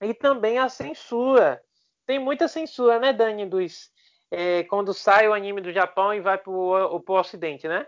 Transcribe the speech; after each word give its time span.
E 0.00 0.14
também 0.14 0.58
a 0.58 0.68
censura. 0.68 1.60
Tem 2.06 2.20
muita 2.20 2.46
censura, 2.46 3.00
né, 3.00 3.12
Dani, 3.12 3.44
dos, 3.46 3.90
é, 4.30 4.62
quando 4.64 4.94
sai 4.94 5.26
o 5.26 5.34
anime 5.34 5.60
do 5.60 5.72
Japão 5.72 6.14
e 6.14 6.20
vai 6.20 6.38
pro, 6.38 7.00
pro 7.00 7.16
Ocidente, 7.16 7.66
né? 7.66 7.84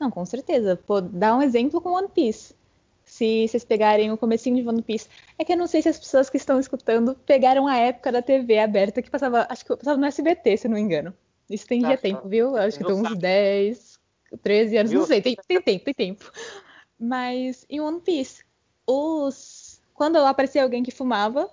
Não, 0.00 0.10
com 0.10 0.24
certeza. 0.24 0.76
Pô, 0.76 1.00
dá 1.00 1.36
um 1.36 1.42
exemplo 1.42 1.80
com 1.80 1.90
One 1.90 2.08
Piece. 2.08 2.56
Se 3.04 3.46
vocês 3.48 3.64
pegarem 3.64 4.10
o 4.10 4.16
comecinho 4.16 4.56
de 4.56 4.68
One 4.68 4.82
Piece. 4.82 5.08
É 5.38 5.44
que 5.44 5.52
eu 5.52 5.56
não 5.56 5.66
sei 5.66 5.82
se 5.82 5.88
as 5.88 5.98
pessoas 5.98 6.30
que 6.30 6.36
estão 6.36 6.58
escutando 6.58 7.14
pegaram 7.26 7.66
a 7.66 7.76
época 7.76 8.10
da 8.10 8.22
TV 8.22 8.58
aberta 8.58 9.02
que 9.02 9.10
passava, 9.10 9.46
acho 9.48 9.64
que 9.64 9.76
passava 9.76 9.98
no 9.98 10.06
SBT, 10.06 10.56
se 10.56 10.68
não 10.68 10.74
me 10.74 10.80
engano. 10.80 11.14
Isso 11.48 11.66
tem 11.66 11.80
já 11.82 11.96
tempo, 11.96 12.28
viu? 12.28 12.56
Acho 12.56 12.78
que 12.78 12.84
tem 12.84 12.94
uns 12.94 13.16
10, 13.16 14.00
13 14.42 14.76
anos, 14.78 14.90
viu? 14.90 15.00
não 15.00 15.06
sei, 15.06 15.20
tem, 15.20 15.36
tem 15.46 15.60
tempo, 15.60 15.84
tem 15.84 15.94
tempo. 15.94 16.32
Mas 16.98 17.66
em 17.68 17.80
One 17.80 18.00
Piece, 18.00 18.42
os 18.86 19.74
quando 19.94 20.16
aparecia 20.16 20.62
alguém 20.62 20.82
que 20.82 20.90
fumava, 20.90 21.48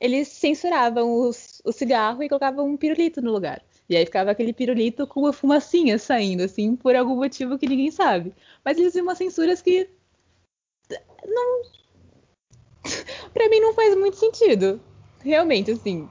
eles 0.00 0.28
censuravam 0.28 1.20
os, 1.20 1.60
o 1.64 1.70
cigarro 1.70 2.22
e 2.22 2.28
colocavam 2.28 2.66
um 2.66 2.76
pirulito 2.76 3.20
no 3.20 3.30
lugar. 3.30 3.62
E 3.88 3.96
aí 3.96 4.04
ficava 4.04 4.30
aquele 4.30 4.52
pirulito 4.52 5.06
com 5.06 5.20
uma 5.20 5.32
fumacinha 5.32 5.98
saindo, 5.98 6.42
assim, 6.42 6.74
por 6.74 6.96
algum 6.96 7.14
motivo 7.16 7.58
que 7.58 7.68
ninguém 7.68 7.90
sabe. 7.90 8.34
Mas 8.64 8.78
eles 8.78 8.92
tinham 8.92 9.06
umas 9.06 9.18
censuras 9.18 9.62
que. 9.62 9.88
Não. 11.26 11.62
pra 13.32 13.48
mim 13.48 13.60
não 13.60 13.74
faz 13.74 13.96
muito 13.96 14.16
sentido. 14.16 14.80
Realmente, 15.20 15.70
assim. 15.72 16.08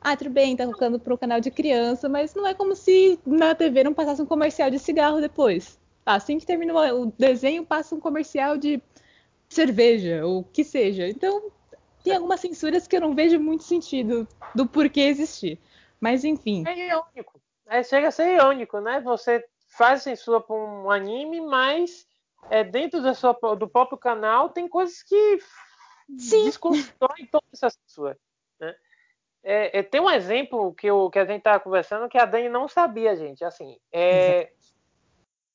Ah, 0.00 0.16
tudo 0.16 0.30
bem, 0.30 0.56
tá 0.56 0.64
colocando 0.64 1.00
pro 1.00 1.18
canal 1.18 1.40
de 1.40 1.50
criança, 1.50 2.08
mas 2.08 2.34
não 2.34 2.46
é 2.46 2.54
como 2.54 2.76
se 2.76 3.18
na 3.26 3.54
TV 3.54 3.84
não 3.84 3.94
passasse 3.94 4.22
um 4.22 4.26
comercial 4.26 4.70
de 4.70 4.78
cigarro 4.78 5.20
depois. 5.20 5.78
Assim 6.04 6.38
que 6.38 6.46
termina 6.46 6.94
o 6.94 7.06
desenho, 7.18 7.66
passa 7.66 7.94
um 7.94 8.00
comercial 8.00 8.56
de 8.56 8.80
cerveja, 9.48 10.24
ou 10.24 10.40
o 10.40 10.44
que 10.44 10.62
seja. 10.62 11.08
Então, 11.08 11.50
tem 12.04 12.14
algumas 12.14 12.40
censuras 12.40 12.86
que 12.86 12.96
eu 12.96 13.00
não 13.00 13.14
vejo 13.14 13.40
muito 13.40 13.64
sentido 13.64 14.28
do 14.54 14.66
porquê 14.66 15.00
existir. 15.00 15.58
Mas 16.00 16.24
enfim. 16.24 16.64
É 16.66 16.86
irônico. 16.86 17.40
É, 17.66 17.82
chega 17.82 18.08
a 18.08 18.12
ser 18.12 18.34
irônico, 18.34 18.78
né? 18.78 19.00
Você 19.00 19.44
faz 19.66 20.02
censura 20.02 20.40
para 20.40 20.54
um 20.54 20.88
anime, 20.88 21.40
mas 21.40 22.05
é, 22.50 22.64
dentro 22.64 23.02
da 23.02 23.14
sua, 23.14 23.32
do 23.56 23.68
próprio 23.68 23.98
canal 23.98 24.50
tem 24.50 24.68
coisas 24.68 25.02
que 25.02 25.38
desconstroem 26.08 27.26
toda 27.30 27.44
essa 27.52 27.70
censura. 27.70 28.18
Né? 28.60 28.74
É, 29.42 29.78
é, 29.78 29.82
tem 29.82 30.00
um 30.00 30.10
exemplo 30.10 30.74
que, 30.74 30.86
eu, 30.86 31.10
que 31.10 31.18
a 31.18 31.24
gente 31.24 31.38
estava 31.38 31.60
conversando 31.60 32.08
que 32.08 32.18
a 32.18 32.24
Dani 32.24 32.48
não 32.48 32.68
sabia, 32.68 33.16
gente. 33.16 33.44
Assim, 33.44 33.78
é, 33.92 34.52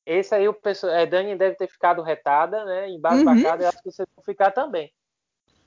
esse 0.04 0.34
aí 0.34 0.48
o 0.48 0.54
pessoal, 0.54 0.92
a 0.92 1.00
é, 1.00 1.06
Dani 1.06 1.36
deve 1.36 1.56
ter 1.56 1.68
ficado 1.68 2.02
retada, 2.02 2.64
né? 2.64 2.88
Embasbacada, 2.90 3.56
uhum. 3.56 3.62
e 3.62 3.66
acho 3.66 3.82
que 3.82 3.90
você 3.90 4.04
vai 4.16 4.24
ficar 4.24 4.50
também. 4.50 4.92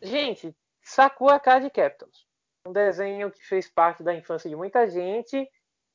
Gente, 0.01 0.55
Sakura 0.81 1.39
Card 1.39 1.69
Captors. 1.69 2.27
Um 2.67 2.71
desenho 2.71 3.31
que 3.31 3.43
fez 3.45 3.69
parte 3.69 4.03
da 4.03 4.13
infância 4.13 4.49
de 4.49 4.55
muita 4.55 4.89
gente 4.89 5.47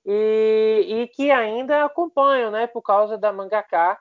e, 0.06 0.86
e 0.88 1.08
que 1.08 1.30
ainda 1.30 1.84
acompanho, 1.84 2.50
né? 2.50 2.66
Por 2.66 2.82
causa 2.82 3.18
da 3.18 3.32
mangaka, 3.32 3.98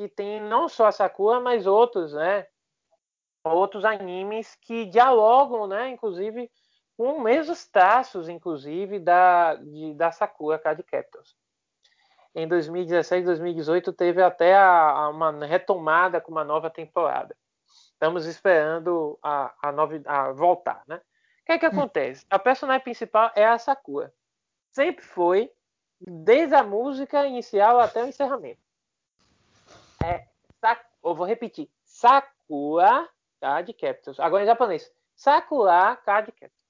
que 0.00 0.08
tem 0.08 0.40
não 0.40 0.66
só 0.66 0.86
a 0.86 0.92
Sakura, 0.92 1.40
mas 1.40 1.66
outros, 1.66 2.14
né? 2.14 2.46
Outros 3.44 3.84
animes 3.84 4.56
que 4.62 4.86
dialogam, 4.86 5.66
né? 5.66 5.90
Inclusive 5.90 6.50
com 6.96 7.18
os 7.18 7.22
mesmos 7.22 7.66
traços, 7.66 8.26
inclusive, 8.26 8.98
da, 8.98 9.56
de, 9.56 9.92
da 9.94 10.10
Sakura 10.10 10.58
Card 10.58 10.82
Captors. 10.84 11.36
Em 12.34 12.48
2017 12.48 13.26
2018 13.26 13.92
teve 13.92 14.22
até 14.22 14.54
a, 14.54 14.90
a 14.90 15.08
uma 15.10 15.44
retomada 15.44 16.18
com 16.18 16.30
uma 16.30 16.44
nova 16.44 16.70
temporada. 16.70 17.36
Estamos 17.92 18.24
esperando 18.24 19.18
a, 19.22 19.52
a, 19.62 19.70
novi, 19.70 20.00
a 20.06 20.32
voltar, 20.32 20.82
né? 20.86 20.96
O 20.96 21.44
que 21.44 21.52
é 21.52 21.58
que 21.58 21.66
hum. 21.66 21.72
acontece? 21.72 22.24
A 22.30 22.38
personagem 22.38 22.84
principal 22.84 23.30
é 23.34 23.44
a 23.44 23.58
Sakura. 23.58 24.14
Sempre 24.72 25.04
foi, 25.04 25.50
desde 26.00 26.54
a 26.54 26.62
música 26.62 27.26
inicial 27.26 27.78
até 27.78 28.02
o 28.02 28.06
encerramento. 28.06 28.69
É, 30.04 30.26
eu 31.02 31.14
vou 31.14 31.26
repetir. 31.26 31.68
Sakura 31.84 33.08
Card 33.40 33.72
Captors. 33.74 34.20
Agora 34.20 34.42
em 34.42 34.46
japonês. 34.46 34.90
Sakura 35.14 35.96
Card 35.96 36.32
Captors. 36.32 36.60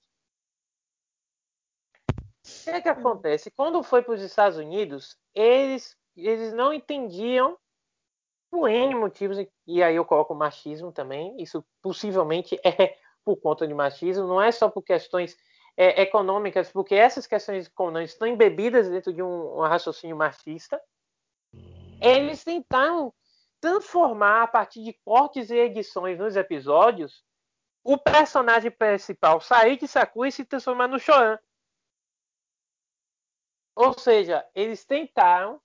O 2.44 2.64
que 2.64 2.70
é 2.70 2.80
que 2.80 2.88
acontece? 2.88 3.50
Quando 3.50 3.82
foi 3.82 4.02
para 4.02 4.14
os 4.14 4.22
Estados 4.22 4.58
Unidos, 4.58 5.16
eles, 5.34 5.96
eles 6.16 6.52
não 6.52 6.72
entendiam 6.72 7.56
por 8.50 8.68
N 8.68 8.94
motivos, 8.96 9.38
e 9.66 9.82
aí 9.82 9.94
eu 9.94 10.04
coloco 10.04 10.34
machismo 10.34 10.91
também, 10.91 11.41
isso 11.41 11.64
possivelmente 11.80 12.58
é 12.66 12.98
por 13.24 13.36
conta 13.36 13.66
de 13.66 13.72
machismo, 13.72 14.26
não 14.26 14.42
é 14.42 14.50
só 14.50 14.68
por 14.68 14.82
questões 14.82 15.36
é, 15.76 16.02
econômicas, 16.02 16.70
porque 16.72 16.94
essas 16.94 17.26
questões 17.26 17.66
econômicas 17.66 18.12
estão 18.12 18.26
embebidas 18.26 18.88
dentro 18.88 19.12
de 19.12 19.22
um, 19.22 19.58
um 19.58 19.60
raciocínio 19.60 20.16
machista. 20.16 20.80
Eles 22.00 22.42
tentaram 22.42 23.12
transformar, 23.60 24.43
a 24.43 24.47
partir 24.47 24.82
de 24.82 24.93
cortes 25.04 25.50
e 25.50 25.56
edições 25.56 26.19
nos 26.19 26.37
episódios, 26.37 27.25
o 27.84 27.97
personagem 27.98 28.71
principal 28.71 29.41
sair 29.41 29.76
de 29.76 29.87
Sakura 29.87 30.28
e 30.28 30.32
se 30.32 30.44
transformar 30.44 30.88
no 30.88 30.98
Shoran. 30.98 31.38
Ou 33.75 33.98
seja, 33.98 34.47
eles 34.54 34.84
tentaram 34.84 35.60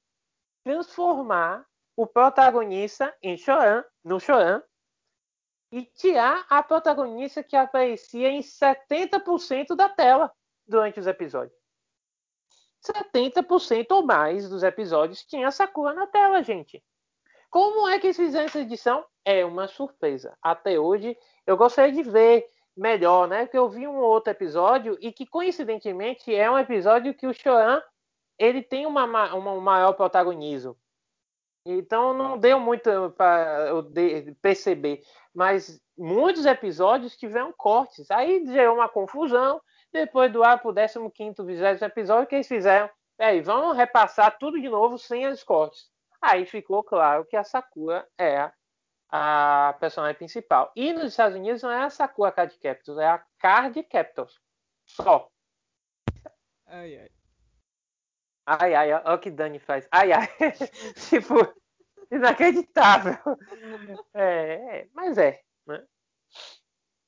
transformar 0.64 1.66
o 1.96 2.06
protagonista 2.06 3.16
em 3.22 3.38
Choran, 3.38 3.84
no 4.04 4.20
Choran 4.20 4.62
e 5.72 5.86
tirar 5.86 6.46
a 6.50 6.62
protagonista 6.64 7.44
que 7.44 7.56
aparecia 7.56 8.30
em 8.30 8.40
70% 8.40 9.76
da 9.76 9.90
tela 9.90 10.34
durante 10.68 11.00
os 11.00 11.08
episódios. 11.08 11.58
70% 12.86 13.88
ou 13.92 14.06
mais 14.06 14.48
dos 14.48 14.64
episódios 14.64 15.26
tinha 15.26 15.52
Sakura 15.52 15.94
na 15.94 16.08
tela, 16.08 16.44
gente. 16.44 16.84
Como 17.56 17.88
é 17.88 17.98
que 17.98 18.08
eles 18.08 18.18
fizeram 18.18 18.48
essa 18.48 18.60
edição? 18.60 19.06
É 19.24 19.46
uma 19.46 19.66
surpresa. 19.66 20.38
Até 20.42 20.78
hoje, 20.78 21.18
eu 21.48 21.56
gostaria 21.56 21.94
de 21.94 22.04
ver 22.04 22.46
melhor, 22.76 23.30
né? 23.30 23.46
Porque 23.46 23.58
eu 23.58 23.70
vi 23.70 23.88
um 23.88 23.96
outro 23.96 24.30
episódio 24.30 24.98
e 25.00 25.10
que, 25.10 25.26
coincidentemente, 25.26 26.36
é 26.36 26.52
um 26.52 26.60
episódio 26.60 27.14
que 27.14 27.26
o 27.26 27.34
Choran 27.34 27.82
ele 28.38 28.62
tem 28.62 28.86
uma, 28.86 29.06
uma, 29.06 29.54
um 29.54 29.62
maior 29.62 29.94
protagonismo. 29.94 30.78
Então 31.66 32.14
não 32.14 32.38
deu 32.38 32.60
muito 32.60 32.90
para 33.16 33.70
eu 33.70 33.90
perceber, 34.42 35.02
mas 35.34 35.82
muitos 35.98 36.46
episódios 36.46 37.16
tiveram 37.16 37.54
cortes. 37.54 38.12
Aí 38.12 38.46
gerou 38.48 38.76
uma 38.76 38.90
confusão. 38.90 39.62
Depois 39.94 40.30
do 40.30 40.44
ar 40.44 40.62
para 40.62 40.72
o 40.72 41.10
15 41.10 41.42
20 41.42 41.82
episódio, 41.84 42.28
que 42.28 42.36
eles 42.36 42.50
fizeram? 42.50 42.90
É, 43.18 43.40
vamos 43.40 43.78
repassar 43.78 44.38
tudo 44.38 44.60
de 44.60 44.68
novo 44.68 44.98
sem 44.98 45.26
os 45.26 45.42
cortes. 45.42 45.95
Aí 46.26 46.44
ficou 46.48 46.84
claro 46.84 47.24
que 47.26 47.38
a 47.38 47.44
Sakura 47.44 48.08
é 48.18 48.52
a 49.10 49.76
personagem 49.80 50.18
principal. 50.18 50.72
E 50.76 50.92
nos 50.92 51.06
Estados 51.06 51.38
Unidos 51.38 51.62
não 51.62 51.70
é 51.70 51.84
a 51.84 51.90
Sakura 51.92 52.32
Card 52.32 52.58
Captors, 52.58 52.98
é 52.98 53.08
a 53.08 53.24
Card 53.38 53.84
Captors. 53.84 54.42
Só. 54.88 55.30
Ai, 56.66 56.98
ai. 56.98 57.10
Ai, 58.48 58.74
ai, 58.74 58.94
olha 58.94 59.14
o 59.14 59.20
que 59.20 59.30
Dani 59.30 59.60
faz. 59.60 59.88
Ai, 59.92 60.14
ai. 60.14 60.28
tipo, 61.10 61.36
inacreditável. 62.12 63.18
É, 64.16 64.80
é 64.80 64.88
mas 64.94 65.18
é. 65.20 65.42
Né? 65.68 65.86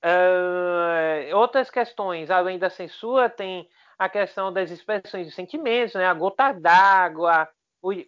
Uh, 0.05 1.35
outras 1.35 1.71
questões, 1.71 2.29
além 2.29 2.59
da 2.59 2.69
censura, 2.69 3.29
tem 3.29 3.67
a 3.97 4.07
questão 4.07 4.53
das 4.53 4.69
expressões 4.69 5.25
de 5.25 5.33
sentimentos, 5.33 5.95
né? 5.95 6.05
a 6.05 6.13
gota 6.13 6.51
d'água, 6.51 7.49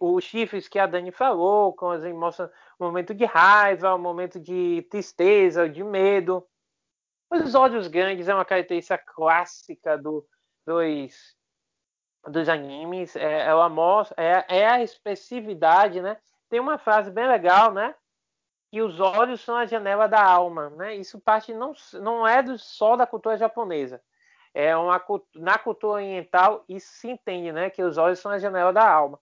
os 0.00 0.24
chifres 0.24 0.68
que 0.68 0.78
a 0.78 0.86
Dani 0.86 1.12
falou, 1.12 1.72
com 1.72 1.90
as 1.90 2.04
emoções, 2.04 2.50
o 2.78 2.84
momento 2.84 3.14
de 3.14 3.24
raiva, 3.24 3.94
o 3.94 3.98
momento 3.98 4.38
de 4.40 4.86
tristeza, 4.90 5.68
de 5.68 5.82
medo. 5.82 6.46
Os 7.30 7.54
olhos 7.54 7.86
grandes 7.86 8.28
é 8.28 8.34
uma 8.34 8.44
característica 8.44 8.98
clássica 8.98 9.96
do, 9.96 10.26
dos 10.66 11.38
dos 12.28 12.48
animes, 12.48 13.16
é, 13.16 13.46
ela 13.46 13.68
mostra, 13.68 14.14
é, 14.22 14.44
é 14.58 14.68
a 14.68 14.82
expressividade, 14.82 16.00
né? 16.00 16.16
Tem 16.48 16.60
uma 16.60 16.78
frase 16.78 17.10
bem 17.10 17.26
legal, 17.26 17.72
né? 17.72 17.94
Que 18.70 18.82
os 18.82 19.00
olhos 19.00 19.40
são 19.40 19.56
a 19.56 19.66
janela 19.66 20.06
da 20.06 20.22
alma, 20.22 20.70
né? 20.70 20.94
Isso 20.96 21.20
parte 21.20 21.54
não, 21.54 21.72
não 21.94 22.26
é 22.26 22.42
do, 22.42 22.58
só 22.58 22.96
da 22.96 23.06
cultura 23.06 23.36
japonesa. 23.36 24.02
É 24.52 24.76
uma 24.76 25.02
na 25.36 25.58
cultura 25.58 25.94
oriental 25.94 26.64
isso 26.68 26.92
se 26.92 27.08
entende, 27.08 27.52
né? 27.52 27.70
Que 27.70 27.82
os 27.82 27.96
olhos 27.96 28.18
são 28.18 28.32
a 28.32 28.38
janela 28.38 28.72
da 28.72 28.88
alma. 28.88 29.18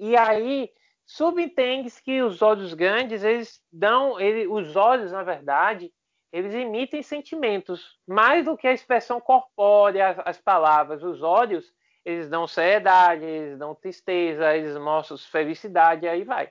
E 0.00 0.16
aí 0.16 0.72
subentende 1.04 1.90
que 2.02 2.22
os 2.22 2.40
olhos 2.40 2.72
grandes 2.72 3.22
eles 3.22 3.62
dão, 3.70 4.18
ele, 4.18 4.46
os 4.48 4.74
olhos 4.74 5.12
na 5.12 5.22
verdade 5.22 5.92
eles 6.32 6.54
emitem 6.54 7.02
sentimentos, 7.02 7.98
mais 8.06 8.44
do 8.44 8.56
que 8.56 8.66
a 8.66 8.72
expressão 8.72 9.20
corpórea, 9.20 10.10
as, 10.10 10.18
as 10.24 10.40
palavras. 10.40 11.02
Os 11.02 11.22
olhos, 11.22 11.72
eles 12.04 12.28
dão 12.30 12.46
seriedade, 12.46 13.24
eles 13.24 13.58
dão 13.58 13.74
tristeza, 13.74 14.56
eles 14.56 14.76
mostram 14.78 15.18
felicidade, 15.18 16.06
aí 16.08 16.24
vai. 16.24 16.50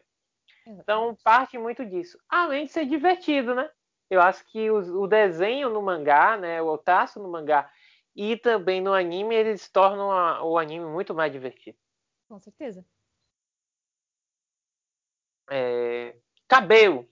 Então, 0.68 1.18
parte 1.24 1.58
muito 1.58 1.86
disso. 1.86 2.20
Além 2.30 2.66
de 2.66 2.72
ser 2.72 2.86
divertido, 2.86 3.56
né? 3.56 3.70
Eu 4.10 4.22
acho 4.22 4.46
que 4.48 4.70
o, 4.70 5.04
o 5.04 5.08
desenho 5.08 5.70
no 5.70 5.82
mangá, 5.82 6.38
né, 6.38 6.62
o 6.62 6.78
traço 6.78 7.20
no 7.22 7.30
mangá 7.30 7.72
e 8.16 8.36
também 8.36 8.82
no 8.82 8.94
anime, 8.94 9.34
eles 9.36 9.70
tornam 9.70 10.12
a, 10.12 10.44
o 10.44 10.58
anime 10.58 10.86
muito 10.86 11.14
mais 11.14 11.32
divertido. 11.32 11.78
Com 12.28 12.40
certeza. 12.40 12.86
É... 15.50 16.16
Cabelo. 16.48 17.08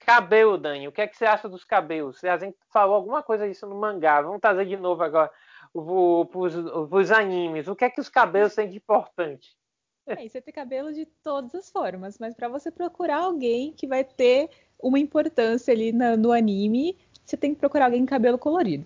Cabelo, 0.00 0.58
Dani. 0.58 0.88
O 0.88 0.92
que 0.92 1.00
é 1.00 1.06
que 1.06 1.16
você 1.16 1.24
acha 1.24 1.48
dos 1.48 1.64
cabelos? 1.64 2.22
A 2.24 2.36
gente 2.36 2.56
falou 2.70 2.96
alguma 2.96 3.22
coisa 3.22 3.48
disso 3.48 3.66
no 3.66 3.74
mangá. 3.74 4.20
Vamos 4.20 4.40
trazer 4.40 4.66
de 4.66 4.76
novo 4.76 5.02
agora 5.02 5.30
para 5.72 6.96
os 6.96 7.10
animes. 7.10 7.68
O 7.68 7.76
que 7.76 7.84
é 7.84 7.90
que 7.90 8.00
os 8.00 8.08
cabelos 8.08 8.54
têm 8.54 8.68
de 8.68 8.76
importante? 8.76 9.56
É, 10.06 10.28
você 10.28 10.40
tem 10.40 10.52
cabelo 10.52 10.92
de 10.92 11.06
todas 11.22 11.54
as 11.54 11.70
formas, 11.70 12.18
mas 12.18 12.34
para 12.34 12.48
você 12.48 12.70
procurar 12.70 13.18
alguém 13.18 13.72
que 13.72 13.86
vai 13.86 14.02
ter 14.02 14.50
uma 14.78 14.98
importância 14.98 15.72
ali 15.72 15.92
na, 15.92 16.16
no 16.16 16.32
anime, 16.32 16.98
você 17.24 17.36
tem 17.36 17.54
que 17.54 17.60
procurar 17.60 17.84
alguém 17.84 18.00
com 18.00 18.06
cabelo 18.06 18.36
colorido. 18.36 18.84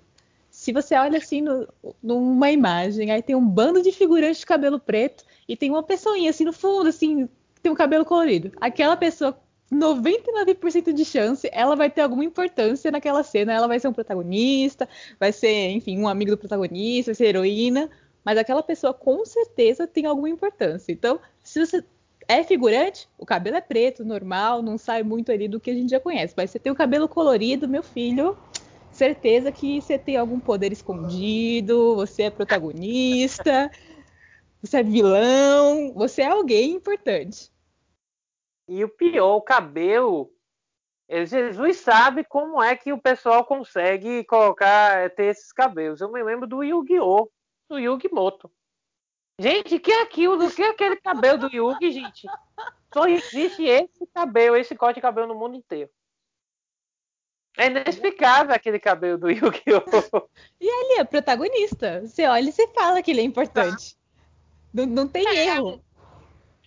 Se 0.50 0.72
você 0.72 0.94
olha 0.94 1.19
assim 1.19 1.40
no, 1.40 1.66
numa 2.02 2.50
imagem, 2.50 3.10
aí 3.10 3.22
tem 3.22 3.34
um 3.34 3.46
bando 3.46 3.82
de 3.82 3.93
figurantes 3.93 4.40
de 4.40 4.46
cabelo 4.46 4.78
preto 4.78 5.25
e 5.48 5.56
tem 5.56 5.70
uma 5.70 5.82
pessoinha 5.82 6.31
assim 6.31 6.44
no 6.44 6.52
fundo, 6.52 6.88
assim, 6.88 7.28
tem 7.62 7.70
um 7.73 7.75
cabelo 7.75 8.05
colorido. 8.05 8.53
Aquela 8.61 8.97
pessoa 8.97 9.38
99% 9.73 10.93
de 10.93 11.05
chance 11.05 11.49
ela 11.53 11.75
vai 11.75 11.91
ter 11.91 12.03
alguma 12.03 12.25
importância 12.25 12.91
naquela 12.91 13.23
cena. 13.23 13.53
Ela 13.53 13.67
vai 13.67 13.81
ser 13.81 13.88
um 13.88 13.93
protagonista, 13.93 14.88
vai 15.19 15.32
ser, 15.32 15.70
enfim, 15.70 15.99
um 15.99 16.08
amigo 16.08 16.31
do 16.31 16.38
protagonista, 16.38 17.11
vai 17.11 17.17
ser 17.17 17.26
heroína. 17.26 17.91
Mas 18.25 18.38
aquela 18.38 18.62
pessoa 18.62 18.93
com 18.93 19.25
certeza 19.25 19.87
tem 19.87 20.06
alguma 20.06 20.29
importância. 20.29 20.93
Então, 20.93 21.20
se 21.43 21.64
você 21.64 21.85
é 22.29 22.43
figurante, 22.43 23.08
o 23.17 23.25
cabelo 23.25 23.56
é 23.56 23.61
preto, 23.61 24.05
normal, 24.05 24.62
não 24.62 24.76
sai 24.76 25.03
muito 25.03 25.31
ali 25.31 25.47
do 25.47 25.61
que 25.61 25.70
a 25.70 25.75
gente 25.75 25.91
já 25.91 26.00
conhece. 26.00 26.35
Mas 26.37 26.50
você 26.50 26.58
tem 26.58 26.73
o 26.73 26.76
cabelo 26.76 27.08
colorido, 27.08 27.69
meu 27.69 27.82
filho, 27.82 28.37
certeza 28.91 29.53
que 29.53 29.81
você 29.81 29.97
tem 29.97 30.17
algum 30.17 30.41
poder 30.41 30.73
escondido, 30.73 31.94
você 31.94 32.25
é 32.25 32.31
protagonista, 32.31 33.70
você 34.67 34.79
é 34.79 34.83
vilão, 34.83 35.93
você 35.95 36.23
é 36.23 36.27
alguém 36.27 36.73
importante. 36.73 37.53
E 38.69 38.83
o 38.83 38.89
pior, 38.89 39.37
o 39.37 39.43
cabelo. 39.43 40.33
Jesus 41.09 41.79
sabe 41.79 42.25
como 42.25 42.61
é 42.61 42.75
que 42.77 42.93
o 42.93 43.01
pessoal 43.01 43.45
consegue 43.45 44.25
colocar, 44.25 45.09
ter 45.11 45.27
esses 45.27 45.53
cabelos. 45.53 46.01
Eu 46.01 46.11
me 46.11 46.23
lembro 46.23 46.49
do 46.49 46.65
Yu-Gi-Oh! 46.65 47.31
Do 47.69 47.79
Yugi 47.79 48.09
Moto. 48.13 48.51
Gente, 49.39 49.79
que 49.79 49.93
é 49.93 50.03
aquilo? 50.03 50.51
Que 50.51 50.63
é 50.63 50.71
aquele 50.71 50.97
cabelo 50.97 51.39
do 51.39 51.55
Yugi, 51.55 51.93
gente? 51.93 52.27
Só 52.93 53.07
existe 53.07 53.65
esse 53.65 54.07
cabelo, 54.13 54.57
esse 54.57 54.75
corte 54.75 54.97
de 54.97 55.03
cabelo 55.03 55.29
no 55.29 55.35
mundo 55.35 55.57
inteiro. 55.57 55.91
É 57.57 57.67
inexplicável 57.67 58.55
aquele 58.55 58.81
cabelo 58.81 59.17
do 59.17 59.31
Yu-Gi-Oh! 59.31 60.29
E 60.61 60.67
ele 60.67 61.01
é 61.01 61.05
protagonista. 61.05 62.01
Você 62.01 62.27
olha 62.27 62.49
e 62.49 62.53
você 62.53 62.67
fala 62.69 63.03
que 63.03 63.13
ele 63.13 63.21
é 63.21 63.25
importante. 63.25 63.97
Não, 64.76 64.84
não 64.84 65.08
tem 65.08 65.26
é, 65.26 65.46
erro. 65.46 65.82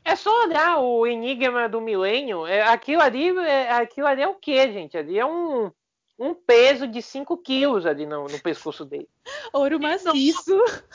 É 0.04 0.16
só 0.16 0.46
olhar 0.46 0.80
o 0.80 1.06
Enigma 1.06 1.70
do 1.70 1.80
Milênio. 1.80 2.48
É, 2.48 2.64
aquilo, 2.64 3.04
ali, 3.04 3.38
é, 3.38 3.72
aquilo 3.72 4.08
ali 4.08 4.24
é 4.24 4.28
o 4.28 4.34
quê, 4.34 4.72
gente? 4.74 4.98
Ali 4.98 5.20
é 5.20 5.26
um, 5.26 5.72
um 6.18 6.34
peso 6.34 6.88
de 6.88 7.04
5 7.04 7.38
quilos 7.38 7.86
ali 7.86 8.08
no, 8.08 8.24
no, 8.24 8.42
pescoço 8.42 8.84
dele. 8.84 9.08
Ouro 9.54 9.80
maciço. 9.80 10.60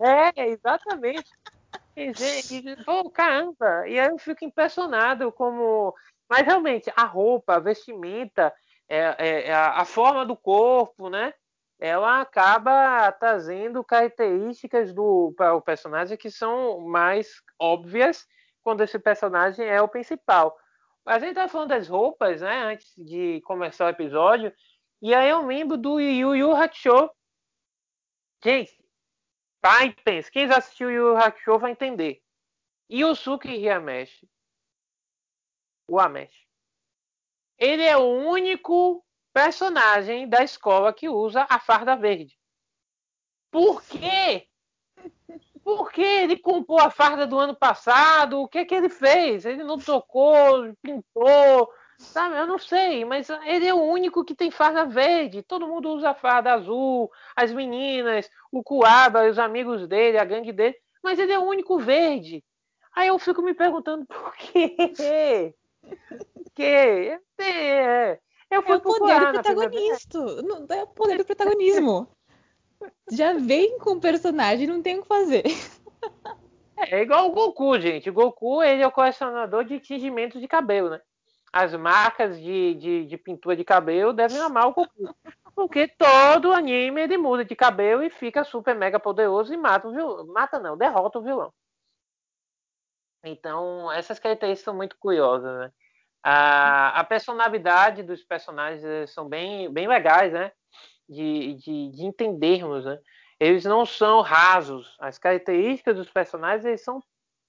É, 0.00 0.42
é 0.42 0.48
exatamente. 0.48 1.30
E, 1.94 2.12
gente, 2.14 2.84
pô, 2.84 3.10
caramba. 3.10 3.86
E 3.86 3.98
aí 3.98 4.08
eu 4.08 4.18
fico 4.18 4.44
impressionado 4.44 5.30
como. 5.30 5.94
Mas 6.28 6.46
realmente, 6.46 6.90
a 6.96 7.04
roupa, 7.04 7.56
a 7.56 7.60
vestimenta, 7.60 8.54
é, 8.88 9.16
é, 9.18 9.48
é 9.48 9.52
a, 9.52 9.80
a 9.80 9.84
forma 9.84 10.24
do 10.24 10.36
corpo, 10.36 11.10
né? 11.10 11.34
Ela 11.80 12.20
acaba 12.20 13.10
trazendo 13.12 13.82
características 13.82 14.92
do 14.92 15.32
para 15.34 15.54
o 15.54 15.62
personagem 15.62 16.16
que 16.16 16.30
são 16.30 16.78
mais 16.80 17.42
óbvias 17.58 18.26
quando 18.62 18.82
esse 18.82 18.98
personagem 18.98 19.66
é 19.66 19.80
o 19.80 19.88
principal. 19.88 20.54
A 21.06 21.18
gente 21.18 21.34
tá 21.34 21.48
falando 21.48 21.70
das 21.70 21.88
roupas, 21.88 22.42
né, 22.42 22.64
antes 22.64 22.92
de 22.98 23.40
começar 23.46 23.86
o 23.86 23.88
episódio, 23.88 24.52
e 25.00 25.14
aí 25.14 25.30
eu 25.30 25.46
lembro 25.46 25.78
do 25.78 25.98
Yu 25.98 26.36
Yu 26.36 26.54
Hakusho. 26.54 27.10
Gente, 28.44 28.78
pai, 29.62 29.96
pensa, 30.04 30.30
quem 30.30 30.46
já 30.46 30.58
assistiu 30.58 30.90
Yu 30.90 31.08
Yu 31.08 31.16
Hakusho 31.16 31.58
vai 31.58 31.70
entender. 31.70 32.20
Yusuke 32.92 33.48
Hyameshi, 33.48 34.28
o 35.88 35.98
Amesh, 35.98 36.46
ele 37.56 37.84
é 37.84 37.96
o 37.96 38.02
único 38.02 39.02
personagem 39.32 40.28
da 40.28 40.42
escola 40.42 40.92
que 40.92 41.08
usa 41.08 41.46
a 41.48 41.58
farda 41.58 41.96
verde. 41.96 42.36
Por 43.50 43.82
quê? 43.82 44.46
Porque 45.62 46.00
ele 46.00 46.38
comprou 46.38 46.80
a 46.80 46.90
farda 46.90 47.26
do 47.26 47.38
ano 47.38 47.54
passado? 47.54 48.40
O 48.40 48.48
que 48.48 48.58
é 48.58 48.64
que 48.64 48.74
ele 48.74 48.88
fez? 48.88 49.44
Ele 49.44 49.62
não 49.62 49.78
tocou, 49.78 50.72
pintou, 50.82 51.70
sabe? 51.98 52.36
Eu 52.36 52.46
não 52.46 52.58
sei, 52.58 53.04
mas 53.04 53.28
ele 53.44 53.66
é 53.66 53.74
o 53.74 53.82
único 53.82 54.24
que 54.24 54.34
tem 54.34 54.50
farda 54.50 54.86
verde. 54.86 55.42
Todo 55.42 55.66
mundo 55.66 55.90
usa 55.90 56.14
farda 56.14 56.54
azul, 56.54 57.10
as 57.36 57.52
meninas, 57.52 58.30
o 58.50 58.62
Kuaba, 58.62 59.28
os 59.28 59.38
amigos 59.38 59.86
dele, 59.86 60.18
a 60.18 60.24
gangue 60.24 60.52
dele, 60.52 60.76
mas 61.02 61.18
ele 61.18 61.32
é 61.32 61.38
o 61.38 61.44
único 61.44 61.78
verde. 61.78 62.44
Aí 62.94 63.08
eu 63.08 63.18
fico 63.18 63.42
me 63.42 63.54
perguntando 63.54 64.06
por 64.06 64.34
quê? 64.36 65.54
que 66.54 66.62
é, 66.62 68.20
eu 68.50 68.62
fui 68.62 68.72
é 68.72 68.76
o 68.76 68.80
poder 68.80 69.20
do 69.20 69.32
protagonista. 69.32 70.18
É 70.70 70.82
o 70.82 70.86
poder 70.88 71.18
do 71.18 71.24
protagonismo. 71.24 72.08
Já 73.10 73.34
vem 73.34 73.78
com 73.78 73.92
o 73.92 74.00
personagem, 74.00 74.66
não 74.66 74.82
tem 74.82 74.98
o 74.98 75.02
que 75.02 75.08
fazer. 75.08 75.44
É 76.76 77.02
igual 77.02 77.28
o 77.28 77.32
Goku, 77.32 77.78
gente. 77.78 78.08
O 78.08 78.12
Goku 78.12 78.62
ele 78.62 78.82
é 78.82 78.86
o 78.86 78.92
colecionador 78.92 79.64
de 79.64 79.78
tingimentos 79.78 80.40
de 80.40 80.48
cabelo, 80.48 80.90
né? 80.90 81.00
As 81.52 81.74
marcas 81.74 82.40
de, 82.40 82.74
de, 82.74 83.06
de, 83.06 83.18
pintura 83.18 83.56
de 83.56 83.64
cabelo 83.64 84.12
devem 84.12 84.38
amar 84.38 84.68
o 84.68 84.72
Goku. 84.72 85.14
Porque 85.54 85.88
todo 85.88 86.52
anime 86.52 87.02
ele 87.02 87.18
muda 87.18 87.44
de 87.44 87.54
cabelo 87.54 88.02
e 88.02 88.08
fica 88.08 88.44
super 88.44 88.74
mega 88.74 88.98
poderoso 88.98 89.52
e 89.52 89.56
mata 89.56 89.88
o 89.88 89.92
vilão. 89.92 90.26
Mata 90.28 90.58
não, 90.58 90.76
derrota 90.76 91.18
o 91.18 91.22
vilão. 91.22 91.52
Então, 93.22 93.92
essas 93.92 94.18
características 94.18 94.64
são 94.64 94.74
muito 94.74 94.96
curiosas, 94.98 95.58
né? 95.58 95.72
A, 96.22 97.00
a 97.00 97.04
personalidade 97.04 98.02
dos 98.02 98.22
personagens 98.22 98.84
eh, 98.84 99.06
são 99.06 99.28
bem, 99.28 99.72
bem 99.72 99.88
legais, 99.88 100.32
né? 100.32 100.52
De, 101.08 101.54
de, 101.54 101.90
de 101.90 102.04
entendermos, 102.04 102.84
né? 102.84 102.98
Eles 103.38 103.64
não 103.64 103.86
são 103.86 104.20
rasos. 104.20 104.96
As 105.00 105.18
características 105.18 105.96
dos 105.96 106.10
personagens 106.10 106.64
eles 106.64 106.82
são 106.82 107.02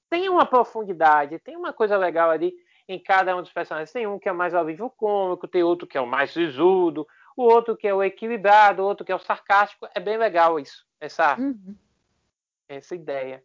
tem 0.09 0.27
uma 0.27 0.45
profundidade, 0.45 1.39
tem 1.39 1.55
uma 1.55 1.71
coisa 1.71 1.97
legal 1.97 2.29
ali 2.29 2.53
em 2.85 2.99
cada 2.99 3.35
um 3.35 3.41
dos 3.41 3.53
personagens. 3.53 3.91
Tem 3.91 4.05
um 4.05 4.19
que 4.19 4.27
é 4.27 4.33
mais 4.33 4.53
ao 4.53 4.65
vivo 4.65 4.89
cômico, 4.89 5.47
tem 5.47 5.63
outro 5.63 5.87
que 5.87 5.97
é 5.97 6.01
o 6.01 6.07
mais 6.07 6.31
sisudo, 6.31 7.07
o 7.35 7.43
outro 7.43 7.77
que 7.77 7.87
é 7.87 7.93
o 7.93 8.03
equilibrado, 8.03 8.83
o 8.83 8.85
outro 8.85 9.05
que 9.05 9.11
é 9.11 9.15
o 9.15 9.19
sarcástico. 9.19 9.87
É 9.95 9.99
bem 9.99 10.17
legal 10.17 10.59
isso, 10.59 10.85
essa, 10.99 11.37
uhum. 11.39 11.75
essa 12.67 12.93
ideia. 12.93 13.41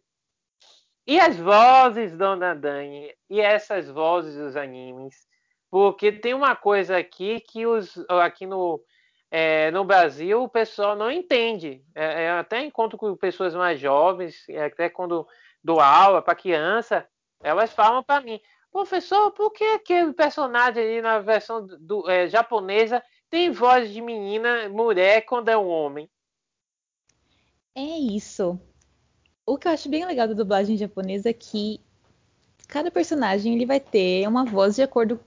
E 1.07 1.21
as 1.21 1.37
vozes, 1.37 2.17
Dona 2.17 2.53
Dani, 2.53 3.09
e 3.29 3.39
essas 3.39 3.89
vozes 3.89 4.35
dos 4.35 4.57
animes, 4.57 5.25
porque 5.71 6.11
tem 6.11 6.33
uma 6.33 6.53
coisa 6.53 6.97
aqui 6.97 7.39
que 7.39 7.65
os 7.65 7.97
aqui 8.09 8.45
no 8.45 8.83
é, 9.31 9.71
no 9.71 9.85
Brasil 9.85 10.43
o 10.43 10.49
pessoal 10.49 10.97
não 10.97 11.09
entende. 11.09 11.81
É, 11.95 12.23
é, 12.23 12.31
até 12.31 12.61
encontro 12.61 12.97
com 12.97 13.15
pessoas 13.15 13.55
mais 13.55 13.79
jovens, 13.79 14.45
até 14.65 14.89
quando 14.89 15.25
dou 15.63 15.79
aula 15.79 16.21
para 16.21 16.35
criança, 16.35 17.07
elas 17.41 17.71
falam 17.71 18.03
para 18.03 18.21
mim, 18.21 18.41
professor, 18.69 19.31
por 19.31 19.51
que 19.51 19.63
aquele 19.63 20.11
personagem 20.11 20.83
ali 20.83 21.01
na 21.01 21.19
versão 21.19 21.65
do, 21.65 22.09
é, 22.09 22.27
japonesa 22.27 23.01
tem 23.29 23.49
voz 23.49 23.93
de 23.93 24.01
menina, 24.01 24.67
mulher 24.67 25.21
quando 25.21 25.47
é 25.47 25.57
um 25.57 25.69
homem? 25.69 26.09
É 27.73 27.81
isso 27.81 28.59
o 29.47 29.57
que 29.57 29.67
eu 29.67 29.71
acho 29.71 29.89
bem 29.89 30.05
legal 30.05 30.27
da 30.27 30.33
dublagem 30.33 30.77
japonesa 30.77 31.29
é 31.29 31.33
que 31.33 31.79
cada 32.67 32.91
personagem 32.91 33.55
ele 33.55 33.65
vai 33.65 33.79
ter 33.79 34.27
uma 34.27 34.45
voz 34.45 34.75
de 34.75 34.83
acordo 34.83 35.19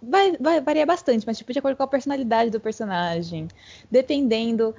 vai, 0.00 0.36
vai 0.38 0.60
variar 0.60 0.86
bastante, 0.86 1.26
mas 1.26 1.36
tipo 1.36 1.52
de 1.52 1.58
acordo 1.58 1.76
com 1.76 1.82
a 1.82 1.88
personalidade 1.88 2.50
do 2.50 2.60
personagem, 2.60 3.48
dependendo, 3.90 4.74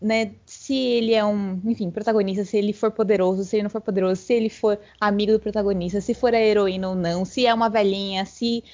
né, 0.00 0.32
se 0.46 0.74
ele 0.74 1.12
é 1.12 1.24
um, 1.24 1.60
enfim, 1.66 1.90
protagonista, 1.90 2.44
se 2.44 2.56
ele 2.56 2.72
for 2.72 2.90
poderoso, 2.90 3.44
se 3.44 3.56
ele 3.56 3.64
não 3.64 3.70
for 3.70 3.82
poderoso, 3.82 4.22
se 4.22 4.32
ele 4.32 4.48
for 4.48 4.80
amigo 4.98 5.32
do 5.32 5.40
protagonista, 5.40 6.00
se 6.00 6.14
for 6.14 6.34
a 6.34 6.40
heroína 6.40 6.88
ou 6.88 6.94
não, 6.94 7.24
se 7.24 7.46
é 7.46 7.52
uma 7.52 7.68
velhinha, 7.68 8.24
se 8.24 8.64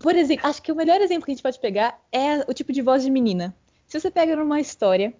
Por 0.00 0.14
exemplo, 0.14 0.46
acho 0.46 0.62
que 0.62 0.72
o 0.72 0.76
melhor 0.76 1.00
exemplo 1.00 1.24
que 1.24 1.32
a 1.32 1.34
gente 1.34 1.42
pode 1.42 1.58
pegar 1.58 1.98
é 2.12 2.40
o 2.48 2.52
tipo 2.52 2.72
de 2.72 2.82
voz 2.82 3.02
de 3.02 3.10
menina. 3.10 3.54
Se 3.86 3.98
você 3.98 4.10
pega 4.10 4.36
numa 4.36 4.60
história, 4.60 5.14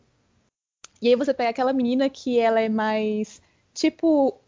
e 1.00 1.08
aí 1.08 1.16
você 1.16 1.32
pega 1.34 1.50
aquela 1.50 1.72
menina 1.72 2.08
que 2.10 2.38
ela 2.38 2.60
é 2.60 2.68
mais, 2.68 3.40
tipo, 3.74 4.40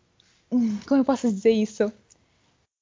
como 0.86 1.00
eu 1.00 1.04
posso 1.04 1.30
dizer 1.30 1.50
isso? 1.50 1.92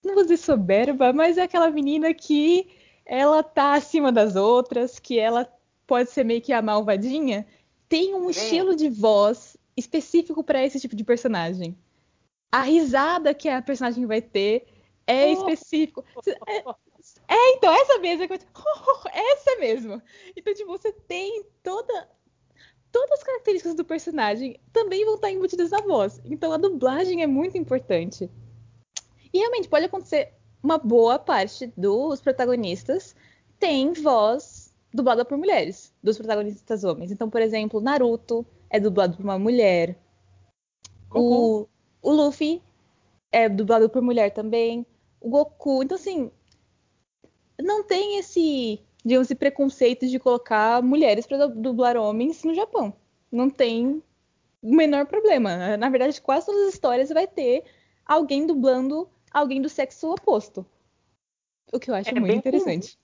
Não 0.04 0.14
vou 0.14 0.22
dizer 0.22 0.36
soberba, 0.36 1.12
mas 1.12 1.38
é 1.38 1.42
aquela 1.42 1.70
menina 1.70 2.12
que 2.12 2.68
ela 3.06 3.42
tá 3.42 3.74
acima 3.74 4.12
das 4.12 4.36
outras, 4.36 4.98
que 4.98 5.18
ela 5.18 5.50
pode 5.86 6.10
ser 6.10 6.24
meio 6.24 6.42
que 6.42 6.52
a 6.52 6.62
malvadinha. 6.62 7.46
Tem 7.88 8.14
um 8.14 8.30
estilo 8.30 8.76
de 8.76 8.88
voz 8.88 9.56
específico 9.76 10.44
para 10.44 10.64
esse 10.64 10.78
tipo 10.78 10.94
de 10.94 11.04
personagem. 11.04 11.76
A 12.52 12.62
risada 12.62 13.34
que 13.34 13.48
a 13.48 13.60
personagem 13.60 14.06
vai 14.06 14.22
ter 14.22 14.66
é 15.06 15.32
específico. 15.32 16.04
É, 16.46 16.58
é, 17.28 17.50
então, 17.56 17.74
essa 17.74 17.98
mesmo. 17.98 18.24
Essa 19.12 19.56
mesmo. 19.58 20.02
Então, 20.36 20.54
tipo, 20.54 20.70
você 20.70 20.92
tem 20.92 21.44
toda. 21.62 22.08
Todas 22.94 23.18
as 23.18 23.24
características 23.24 23.74
do 23.74 23.84
personagem 23.84 24.60
também 24.72 25.04
vão 25.04 25.16
estar 25.16 25.28
embutidas 25.28 25.72
na 25.72 25.80
voz. 25.80 26.20
Então, 26.24 26.52
a 26.52 26.56
dublagem 26.56 27.24
é 27.24 27.26
muito 27.26 27.58
importante. 27.58 28.30
E 29.32 29.38
realmente 29.38 29.68
pode 29.68 29.86
acontecer 29.86 30.32
uma 30.62 30.78
boa 30.78 31.18
parte 31.18 31.72
dos 31.76 32.20
protagonistas 32.20 33.16
tem 33.58 33.92
voz 33.94 34.72
dublada 34.92 35.24
por 35.24 35.36
mulheres, 35.36 35.92
dos 36.00 36.16
protagonistas 36.16 36.84
homens. 36.84 37.10
Então, 37.10 37.28
por 37.28 37.42
exemplo, 37.42 37.80
Naruto 37.80 38.46
é 38.70 38.78
dublado 38.78 39.16
por 39.16 39.24
uma 39.24 39.40
mulher. 39.40 39.98
O, 41.12 41.66
o 42.00 42.12
Luffy 42.12 42.62
é 43.32 43.48
dublado 43.48 43.90
por 43.90 44.02
mulher 44.02 44.30
também. 44.30 44.86
O 45.20 45.30
Goku. 45.30 45.82
Então, 45.82 45.96
assim, 45.96 46.30
não 47.60 47.82
tem 47.82 48.18
esse, 48.18 48.80
digamos, 49.04 49.26
esse 49.26 49.34
preconceito 49.34 50.06
de 50.06 50.18
colocar 50.18 50.82
mulheres 50.82 51.26
para 51.26 51.46
dublar 51.46 51.96
homens 51.96 52.42
no 52.42 52.54
Japão. 52.54 52.92
Não 53.30 53.50
tem 53.50 54.02
o 54.62 54.74
menor 54.74 55.06
problema. 55.06 55.76
Na 55.76 55.88
verdade, 55.90 56.20
quase 56.20 56.46
todas 56.46 56.68
as 56.68 56.74
histórias 56.74 57.10
vai 57.10 57.26
ter 57.26 57.64
alguém 58.06 58.46
dublando 58.46 59.08
alguém 59.30 59.60
do 59.60 59.68
sexo 59.68 60.12
oposto. 60.12 60.64
O 61.72 61.80
que 61.80 61.90
eu 61.90 61.94
acho 61.94 62.10
é 62.10 62.20
muito 62.20 62.36
interessante. 62.36 62.96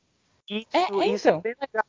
Isso, 0.49 0.67
é, 0.73 0.79
é, 0.79 1.07
isso 1.09 1.29
é 1.29 1.31
então. 1.31 1.39
é 1.39 1.43
bem 1.43 1.55
legal. 1.61 1.85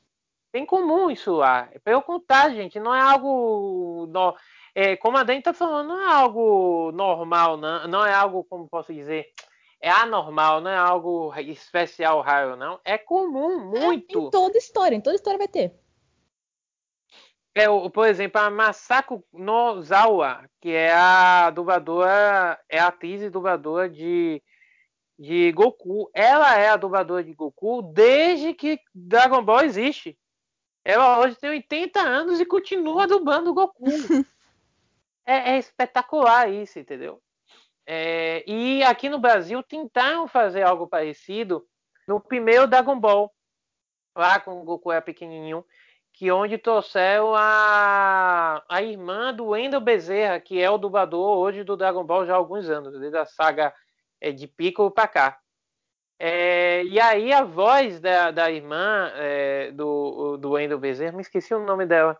Bem 0.51 0.65
comum 0.65 1.10
isso 1.10 1.32
lá. 1.34 1.70
É 1.72 1.80
pra 1.80 1.94
eu 1.94 2.01
contar, 2.01 2.50
gente. 2.50 2.80
Não 2.80 2.94
é 2.94 3.00
algo. 3.00 4.08
No... 4.08 4.36
É, 4.74 4.96
como 4.98 5.18
a 5.18 5.24
Dani 5.24 5.41
tá 5.41 5.53
falando, 5.53 5.89
não 5.89 6.01
é 6.01 6.13
algo 6.13 6.91
normal, 6.94 7.58
não, 7.58 7.88
não 7.88 8.06
é 8.06 8.13
algo, 8.13 8.44
como 8.46 8.70
posso 8.70 8.94
dizer, 8.94 9.27
é 9.82 9.90
anormal, 9.90 10.62
não 10.62 10.70
é 10.70 10.78
algo 10.78 11.34
especial, 11.40 12.22
raro, 12.22 12.56
não. 12.56 12.80
É 12.86 13.00
comum, 13.00 13.66
muito. 13.66 14.20
É, 14.20 14.22
em 14.22 14.30
toda 14.30 14.58
história, 14.58 14.96
em 14.96 15.02
toda 15.02 15.16
história 15.16 15.40
vai 15.40 15.48
ter. 15.48 15.74
É, 17.56 17.66
por 17.90 18.08
exemplo, 18.08 18.40
a 18.40 18.50
Masako 18.50 19.26
Nozawa, 19.34 20.48
que 20.62 20.70
é 20.70 20.94
a 20.94 21.50
dubladora, 21.50 22.60
é 22.70 22.80
a 22.80 22.88
atriz 22.88 23.22
e 23.22 23.30
dubladora 23.30 23.90
de, 23.90 24.42
de 25.18 25.52
Goku. 25.52 26.10
Ela 26.14 26.58
é 26.58 26.70
a 26.70 26.78
dubladora 26.78 27.24
de 27.24 27.34
Goku 27.34 27.82
desde 27.82 28.54
que 28.54 28.80
Dragon 28.94 29.44
Ball 29.44 29.64
existe. 29.64 30.18
Ela 30.86 31.20
hoje 31.20 31.36
tem 31.36 31.50
80 31.50 32.00
anos 32.00 32.40
e 32.40 32.46
continua 32.46 33.08
dublando 33.08 33.54
Goku. 33.54 33.84
é, 35.26 35.54
é 35.54 35.58
espetacular 35.58 36.50
isso, 36.50 36.80
entendeu? 36.80 37.22
É, 37.86 38.44
e 38.48 38.84
aqui 38.84 39.10
no 39.10 39.20
Brasil 39.20 39.62
tentaram 39.64 40.28
fazer 40.28 40.64
algo 40.64 40.88
parecido 40.88 41.66
no 42.08 42.20
primeiro 42.20 42.68
Dragon 42.68 43.00
Ball, 43.00 43.32
lá 44.16 44.40
com 44.40 44.62
o 44.62 44.64
Goku 44.64 44.92
era 44.92 45.02
pequenininho, 45.02 45.66
que 46.14 46.32
onde 46.32 46.58
trouxeram 46.58 47.34
a, 47.36 48.64
a 48.68 48.82
irmã 48.82 49.34
do 49.34 49.48
Wendel 49.48 49.80
Bezerra, 49.80 50.40
que 50.40 50.62
é 50.62 50.70
o 50.70 50.78
dublador 50.78 51.38
hoje 51.38 51.64
do 51.64 51.78
Dragon 51.78 52.04
Ball 52.04 52.26
já 52.26 52.34
há 52.34 52.38
alguns 52.38 52.70
anos, 52.70 53.00
desde 53.00 53.18
a 53.18 53.26
saga 53.26 53.74
é, 54.20 54.32
de 54.32 54.48
Piccolo 54.48 54.92
para 54.92 55.08
cá. 55.08 55.40
É, 56.20 56.84
e 56.84 57.00
aí 57.00 57.34
a 57.34 57.44
voz 57.44 58.00
da, 58.00 58.30
da 58.30 58.52
irmã 58.52 59.12
é, 59.16 59.72
do, 59.72 60.38
do 60.38 60.52
Wendel 60.52 60.78
Bezerra, 60.78 61.14
me 61.14 61.22
esqueci 61.22 61.54
o 61.54 61.66
nome 61.66 61.86
dela. 61.86 62.20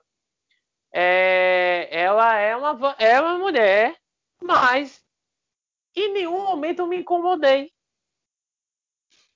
É, 0.92 1.88
ela 1.92 2.36
é 2.38 2.56
uma, 2.56 2.96
é 2.98 3.22
uma 3.22 3.38
mulher, 3.38 3.96
mas 4.42 5.04
em 5.96 6.14
nenhum 6.14 6.44
momento 6.44 6.80
eu 6.80 6.88
me 6.88 6.98
incomodei. 6.98 7.72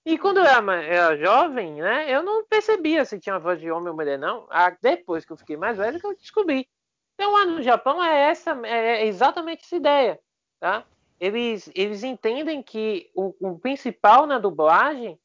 E 0.05 0.19
quando 0.19 0.37
eu 0.37 0.45
era, 0.45 1.17
jovem, 1.17 1.81
né, 1.81 2.13
eu 2.13 2.21
não 2.21 2.45
percebia 2.45 3.03
se 3.05 3.19
tinha 3.19 3.39
voz 3.39 3.59
de 3.59 3.71
homem 3.71 3.89
ou 3.89 3.95
mulher, 3.95 4.19
não. 4.19 4.45
Ah, 4.51 4.69
depois 4.69 5.25
que 5.25 5.33
eu 5.33 5.37
fiquei 5.37 5.57
mais 5.57 5.77
velho 5.77 5.99
que 5.99 6.05
eu 6.05 6.15
descobri. 6.15 6.69
Então 7.15 7.33
lá 7.33 7.45
no 7.45 7.61
Japão 7.63 8.03
é 8.03 8.29
essa, 8.29 8.51
é 8.65 9.05
exatamente 9.07 9.63
essa 9.63 9.75
ideia, 9.75 10.19
tá? 10.59 10.85
Eles, 11.19 11.71
eles 11.73 12.03
entendem 12.03 12.61
que 12.61 13.09
o, 13.15 13.33
o 13.39 13.57
principal 13.57 14.27
na 14.27 14.37
dublagem 14.37 15.19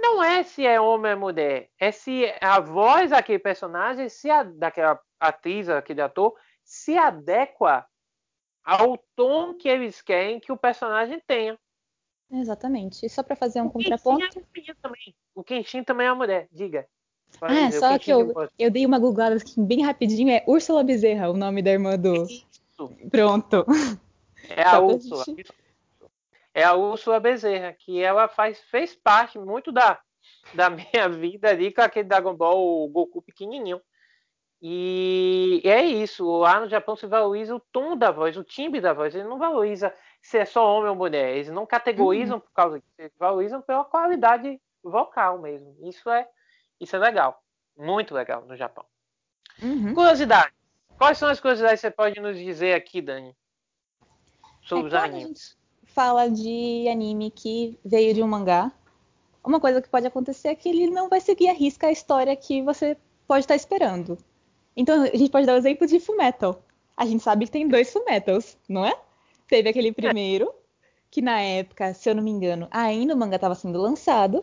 não 0.00 0.22
é 0.22 0.42
se 0.42 0.64
é 0.66 0.80
homem 0.80 1.14
ou 1.14 1.18
mulher, 1.18 1.70
é 1.78 1.90
se 1.90 2.32
a 2.40 2.60
voz 2.60 3.10
daquele 3.10 3.38
personagem, 3.38 4.08
se 4.08 4.30
a, 4.30 4.42
daquela 4.42 5.00
atriz, 5.18 5.68
aquele 5.68 6.00
ator, 6.00 6.34
se 6.64 6.96
adequa 6.96 7.86
ao 8.70 8.96
tom 9.16 9.54
que 9.54 9.68
eles 9.68 10.00
querem 10.00 10.38
que 10.38 10.52
o 10.52 10.56
personagem 10.56 11.20
tenha. 11.26 11.58
Exatamente. 12.30 13.04
E 13.04 13.10
só 13.10 13.20
para 13.20 13.34
fazer 13.34 13.60
um 13.60 13.66
o 13.66 13.70
contraponto. 13.70 14.24
É 14.24 14.74
também. 14.80 15.14
O 15.34 15.42
Kenshin 15.42 15.82
também 15.82 16.06
é 16.06 16.10
uma 16.12 16.18
mulher, 16.18 16.48
diga. 16.52 16.86
Pode 17.38 17.52
ah, 17.52 17.66
dizer, 17.66 17.80
só 17.80 17.98
que 17.98 18.10
eu, 18.12 18.32
eu 18.58 18.70
dei 18.70 18.86
uma 18.86 18.98
googlada 18.98 19.36
aqui 19.36 19.60
bem 19.60 19.82
rapidinho, 19.82 20.30
é 20.30 20.44
Úrsula 20.46 20.84
Bezerra, 20.84 21.30
o 21.30 21.36
nome 21.36 21.62
da 21.62 21.72
irmã 21.72 21.98
do. 21.98 22.24
Isso. 22.24 22.46
Pronto. 23.10 23.66
É 24.48 24.62
a 24.62 24.78
Úrsula. 24.80 25.24
Gente... 25.24 25.52
É 26.54 26.62
a 26.62 26.74
Úrsula 26.74 27.20
Bezerra, 27.20 27.72
que 27.72 28.00
ela 28.00 28.28
faz, 28.28 28.60
fez 28.70 28.94
parte 28.94 29.38
muito 29.38 29.70
da, 29.72 30.00
da 30.54 30.70
minha 30.70 31.08
vida 31.10 31.48
ali 31.50 31.72
com 31.72 31.82
aquele 31.82 32.08
Dragon 32.08 32.34
Ball 32.34 32.84
o 32.84 32.88
Goku 32.88 33.20
pequenininho. 33.22 33.80
E 34.62 35.62
é 35.64 35.82
isso. 35.82 36.28
Lá 36.38 36.60
no 36.60 36.68
Japão 36.68 36.94
se 36.94 37.06
valoriza 37.06 37.54
o 37.54 37.60
tom 37.60 37.96
da 37.96 38.10
voz, 38.10 38.36
o 38.36 38.44
timbre 38.44 38.80
da 38.80 38.92
voz. 38.92 39.14
Ele 39.14 39.24
não 39.24 39.38
valoriza 39.38 39.94
se 40.20 40.36
é 40.38 40.44
só 40.44 40.76
homem 40.76 40.90
ou 40.90 40.96
mulher. 40.96 41.34
Eles 41.34 41.48
não 41.48 41.64
categorizam 41.64 42.36
uhum. 42.36 42.40
por 42.40 42.52
causa 42.52 42.78
disso. 42.78 42.92
Eles 42.98 43.12
valorizam 43.18 43.62
pela 43.62 43.84
qualidade 43.84 44.60
vocal 44.82 45.38
mesmo. 45.38 45.74
Isso 45.82 46.10
é, 46.10 46.28
isso 46.78 46.94
é 46.94 46.98
legal. 46.98 47.42
Muito 47.76 48.14
legal 48.14 48.44
no 48.44 48.56
Japão. 48.56 48.84
Uhum. 49.62 49.94
Curiosidade. 49.94 50.52
Quais 50.98 51.16
são 51.16 51.30
as 51.30 51.40
curiosidades 51.40 51.80
que 51.80 51.86
você 51.86 51.90
pode 51.90 52.20
nos 52.20 52.38
dizer 52.38 52.74
aqui, 52.74 53.00
Dani? 53.00 53.34
Sobre 54.62 54.84
é 54.84 54.86
os 54.88 54.94
animes. 54.94 55.56
fala 55.86 56.28
de 56.28 56.86
anime 56.90 57.30
que 57.30 57.78
veio 57.82 58.12
de 58.12 58.22
um 58.22 58.28
mangá. 58.28 58.70
Uma 59.42 59.58
coisa 59.58 59.80
que 59.80 59.88
pode 59.88 60.06
acontecer 60.06 60.48
é 60.48 60.54
que 60.54 60.68
ele 60.68 60.90
não 60.90 61.08
vai 61.08 61.20
seguir 61.20 61.48
a 61.48 61.54
risca 61.54 61.86
a 61.86 61.92
história 61.92 62.36
que 62.36 62.60
você 62.60 62.94
pode 63.26 63.44
estar 63.44 63.56
esperando. 63.56 64.18
Então, 64.80 65.02
a 65.02 65.14
gente 65.14 65.30
pode 65.30 65.44
dar 65.46 65.52
o 65.52 65.58
exemplo 65.58 65.86
de 65.86 66.00
Fullmetal. 66.00 66.64
A 66.96 67.04
gente 67.04 67.22
sabe 67.22 67.44
que 67.44 67.50
tem 67.50 67.68
dois 67.68 67.92
Fullmetals, 67.92 68.56
não 68.66 68.82
é? 68.82 68.98
Teve 69.46 69.68
aquele 69.68 69.92
primeiro, 69.92 70.50
que 71.10 71.20
na 71.20 71.38
época, 71.38 71.92
se 71.92 72.08
eu 72.08 72.14
não 72.14 72.22
me 72.22 72.30
engano, 72.30 72.66
ainda 72.70 73.14
o 73.14 73.16
manga 73.16 73.36
estava 73.36 73.54
sendo 73.54 73.78
lançado, 73.78 74.42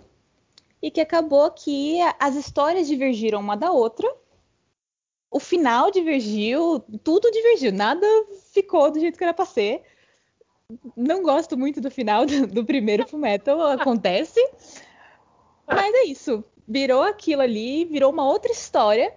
e 0.80 0.92
que 0.92 1.02
acabou 1.02 1.50
que 1.50 1.98
as 2.20 2.36
histórias 2.36 2.88
divergiram 2.88 3.40
uma 3.40 3.58
da 3.58 3.72
outra. 3.72 4.08
O 5.32 5.40
final 5.40 5.90
divergiu, 5.90 6.84
tudo 7.04 7.32
divergiu, 7.32 7.72
nada 7.72 8.06
ficou 8.54 8.92
do 8.92 9.00
jeito 9.00 9.18
que 9.18 9.24
era 9.24 9.34
pra 9.34 9.44
ser. 9.44 9.82
Não 10.96 11.24
gosto 11.24 11.58
muito 11.58 11.82
do 11.82 11.90
final 11.90 12.28
do, 12.28 12.46
do 12.46 12.64
primeiro 12.64 13.08
Fullmetal, 13.08 13.60
acontece. 13.72 14.40
Mas 15.66 15.96
é 15.96 16.04
isso. 16.04 16.44
Virou 16.68 17.02
aquilo 17.02 17.42
ali, 17.42 17.86
virou 17.86 18.12
uma 18.12 18.30
outra 18.30 18.52
história 18.52 19.12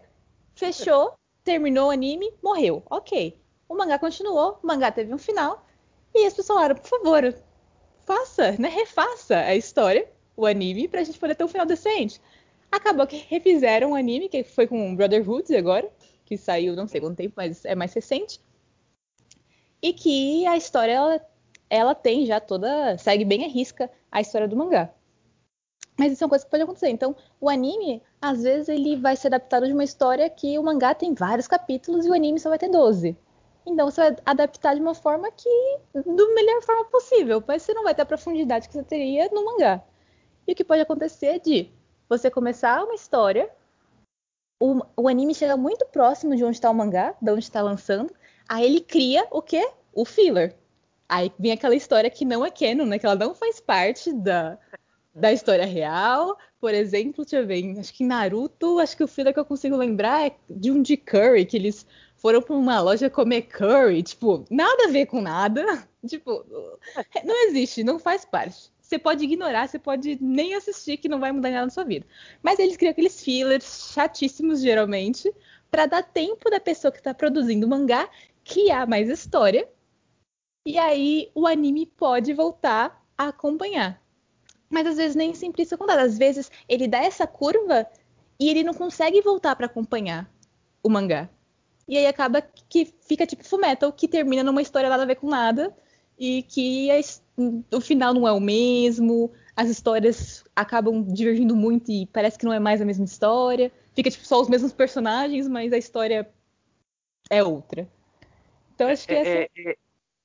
fechou, 0.61 1.15
terminou 1.43 1.89
o 1.89 1.91
anime, 1.91 2.33
morreu. 2.43 2.83
Ok. 2.91 3.41
O 3.69 3.75
mangá 3.75 3.99
continuou, 3.99 4.59
o 4.63 4.67
mangá 4.67 4.93
teve 4.93 5.13
um 5.13 5.19
final. 5.19 5.67
E 6.15 6.27
as 6.27 6.35
pessoas 6.35 6.59
falaram, 6.59 6.77
por 6.77 6.89
favor, 6.89 7.35
faça, 8.05 8.53
né? 8.59 8.69
Refaça 8.69 9.39
a 9.39 9.57
história, 9.57 10.11
o 10.37 10.45
anime, 10.45 10.87
pra 10.87 11.03
gente 11.03 11.19
poder 11.19 11.35
ter 11.35 11.45
um 11.45 11.49
final 11.49 11.65
decente. 11.65 12.21
Acabou 12.71 13.07
que 13.07 13.25
refizeram 13.29 13.93
o 13.93 13.95
anime, 13.95 14.29
que 14.29 14.45
foi 14.45 14.67
com 14.67 14.95
Brotherhood 14.95 15.55
agora, 15.57 15.91
que 16.25 16.37
saiu 16.37 16.77
não 16.77 16.87
sei 16.87 17.01
quanto 17.01 17.17
tempo, 17.17 17.35
mas 17.37 17.65
é 17.65 17.75
mais 17.75 17.93
recente. 17.93 18.41
E 19.83 19.93
que 19.93 20.47
a 20.47 20.57
história, 20.57 20.93
ela, 20.93 21.27
ela 21.71 21.95
tem 21.95 22.27
já 22.27 22.39
toda. 22.39 22.99
segue 22.99 23.25
bem 23.25 23.45
a 23.45 23.49
risca 23.49 23.91
a 24.13 24.21
história 24.21 24.47
do 24.47 24.57
mangá. 24.57 24.93
Mas 25.99 26.13
isso 26.13 26.23
é 26.23 26.27
uma 26.27 26.31
coisa 26.31 26.45
que 26.45 26.51
pode 26.51 26.63
acontecer. 26.63 26.89
Então, 26.89 27.15
o 27.41 27.49
anime, 27.49 28.03
às 28.21 28.43
vezes, 28.43 28.69
ele 28.69 28.97
vai 28.97 29.17
ser 29.17 29.29
adaptado 29.29 29.67
de 29.67 29.73
uma 29.73 29.85
história 29.85 30.29
que 30.29 30.59
o 30.59 30.63
mangá 30.63 30.95
tem 30.95 31.15
vários 31.15 31.49
capítulos 31.49 32.05
e 32.05 32.11
o 32.11 32.13
anime 32.13 32.39
só 32.39 32.51
vai 32.51 32.59
ter 32.59 32.69
12. 32.69 33.17
Então, 33.67 33.91
você 33.91 34.01
vai 34.11 34.17
adaptar 34.27 34.75
de 34.75 34.81
uma 34.81 34.95
forma 34.95 35.31
que. 35.31 35.79
da 35.95 36.27
melhor 36.35 36.63
forma 36.63 36.85
possível, 36.87 37.43
mas 37.47 37.63
você 37.63 37.73
não 37.73 37.85
vai 37.85 37.95
ter 37.95 38.03
a 38.03 38.07
profundidade 38.07 38.69
que 38.69 38.75
você 38.75 38.83
teria 38.83 39.29
no 39.33 39.45
mangá. 39.45 39.83
E 40.47 40.53
o 40.53 40.55
que 40.55 40.65
pode 40.65 40.83
acontecer 40.83 41.27
é 41.27 41.39
de 41.39 41.71
você 42.09 42.31
começar 42.31 42.83
uma 42.85 42.95
história, 42.95 43.51
o, 44.61 44.83
o 44.97 45.09
anime 45.09 45.35
chega 45.35 45.57
muito 45.57 45.87
próximo 45.87 46.37
de 46.37 46.45
onde 46.45 46.57
está 46.57 46.71
o 46.71 46.75
mangá, 46.75 47.15
de 47.21 47.31
onde 47.31 47.45
está 47.45 47.63
lançando, 47.63 48.15
aí 48.49 48.65
ele 48.65 48.81
cria 48.81 49.27
o 49.31 49.41
quê? 49.41 49.71
O 49.95 50.05
filler. 50.05 50.55
Aí 51.09 51.33
vem 51.39 51.53
aquela 51.53 51.75
história 51.75 52.11
que 52.11 52.25
não 52.25 52.45
é 52.45 52.51
canon, 52.51 52.85
né? 52.85 52.99
Que 52.99 53.07
ela 53.07 53.17
não 53.17 53.35
faz 53.35 53.61
parte 53.61 54.13
da, 54.13 54.59
da 55.21 55.33
história 55.33 55.67
real. 55.67 56.37
Por 56.61 56.75
exemplo, 56.75 57.25
deixa 57.25 57.37
eu 57.37 57.47
ver, 57.47 57.79
acho 57.79 57.93
que 57.95 58.05
em 58.05 58.07
Naruto, 58.07 58.79
acho 58.79 58.97
que 58.97 59.05
o 59.05 59.09
filler 59.09 59.33
que 59.33 59.41
eu 59.41 59.45
consigo 59.45 59.77
lembrar 59.77 60.27
é 60.27 60.37
de 60.49 60.71
um 60.71 60.83
de 60.83 60.97
curry, 60.97 61.45
que 61.45 61.57
eles 61.57 61.87
foram 62.17 62.43
para 62.43 62.55
uma 62.55 62.81
loja 62.81 63.09
comer 63.09 63.43
curry, 63.43 64.03
tipo, 64.03 64.45
nada 64.51 64.85
a 64.85 64.91
ver 64.91 65.07
com 65.07 65.21
nada. 65.21 65.65
Tipo, 66.07 66.47
não 67.27 67.49
existe, 67.49 67.85
não 67.85 67.99
faz 67.99 68.25
parte. 68.25 68.73
Você 68.81 68.99
pode 68.99 69.23
ignorar, 69.23 69.69
você 69.69 69.79
pode 69.79 70.17
nem 70.19 70.55
assistir, 70.55 70.97
que 70.97 71.11
não 71.11 71.21
vai 71.21 71.31
mudar 71.31 71.51
nada 71.51 71.67
na 71.67 71.71
sua 71.71 71.85
vida. 71.85 72.07
Mas 72.43 72.59
eles 72.59 72.75
criam 72.79 72.91
aqueles 72.91 73.23
fillers 73.23 73.93
chatíssimos, 73.93 74.63
geralmente, 74.63 75.31
para 75.71 75.85
dar 75.85 76.03
tempo 76.03 76.49
da 76.49 76.59
pessoa 76.59 76.91
que 76.91 76.97
está 76.99 77.13
produzindo 77.13 77.67
o 77.67 77.69
mangá 77.69 78.09
criar 78.45 78.87
mais 78.87 79.11
história. 79.11 79.69
E 80.67 80.79
aí 80.79 81.31
o 81.35 81.47
anime 81.47 81.85
pode 81.85 82.33
voltar 82.33 83.05
a 83.17 83.29
acompanhar. 83.29 84.00
Mas 84.71 84.87
às 84.87 84.97
vezes 84.97 85.17
nem 85.17 85.35
sempre 85.35 85.63
isso 85.63 85.75
acontece. 85.75 86.01
Às 86.01 86.17
vezes 86.17 86.51
ele 86.69 86.87
dá 86.87 86.99
essa 86.99 87.27
curva 87.27 87.87
e 88.39 88.49
ele 88.49 88.63
não 88.63 88.73
consegue 88.73 89.21
voltar 89.21 89.57
para 89.57 89.67
acompanhar 89.67 90.31
o 90.83 90.89
mangá. 90.89 91.29
E 91.87 91.99
aí 91.99 92.07
acaba 92.07 92.41
que 92.41 92.95
fica 93.03 93.27
tipo 93.27 93.45
Fullmetal, 93.45 93.93
que 93.93 94.07
termina 94.07 94.45
numa 94.45 94.63
história 94.63 94.89
nada 94.89 95.03
a 95.03 95.07
ver 95.07 95.17
com 95.17 95.29
nada 95.29 95.77
e 96.17 96.45
que 96.45 96.89
a, 96.91 97.01
o 97.77 97.81
final 97.81 98.15
não 98.15 98.29
é 98.29 98.33
o 98.33 98.39
mesmo, 98.39 99.33
as 99.57 99.69
histórias 99.69 100.45
acabam 100.55 101.03
divergindo 101.03 101.57
muito 101.57 101.91
e 101.91 102.07
parece 102.07 102.39
que 102.39 102.45
não 102.45 102.53
é 102.53 102.61
mais 102.61 102.81
a 102.81 102.85
mesma 102.85 103.05
história. 103.05 103.73
Fica 103.95 104.11
tipo 104.11 104.25
só 104.25 104.41
os 104.41 104.49
mesmos 104.49 104.73
personagens, 104.73 105.49
mas 105.49 105.73
a 105.73 105.79
história 105.79 106.31
é 107.29 107.43
outra. 107.43 107.89
Então 108.75 108.89
acho 108.89 109.07
que 109.07 109.15
é, 109.15 109.19
essa... 109.19 109.31
é, 109.31 109.49
é 109.73 109.77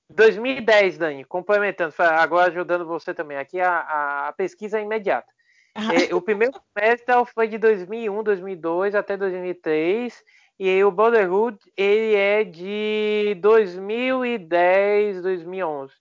2010, 0.10 0.98
Dani, 0.98 1.24
complementando, 1.24 1.94
agora 2.00 2.52
ajudando 2.52 2.86
você 2.86 3.14
também. 3.14 3.38
Aqui 3.38 3.60
a, 3.60 4.28
a 4.28 4.34
pesquisa 4.34 4.80
é 4.80 4.84
imediata. 4.84 5.32
Ah. 5.74 5.94
É, 5.94 6.14
o 6.16 6.22
primeiro 6.22 6.54
metal 6.76 7.26
foi 7.26 7.48
de 7.48 7.58
2001, 7.58 8.24
2002 8.24 8.96
até 8.96 9.18
2003 9.18 10.24
e 10.58 10.84
o 10.84 10.92
Brotherhood, 10.92 11.60
ele 11.76 12.16
é 12.16 12.44
de 12.44 13.38
2010, 13.42 15.22
2011. 15.22 15.94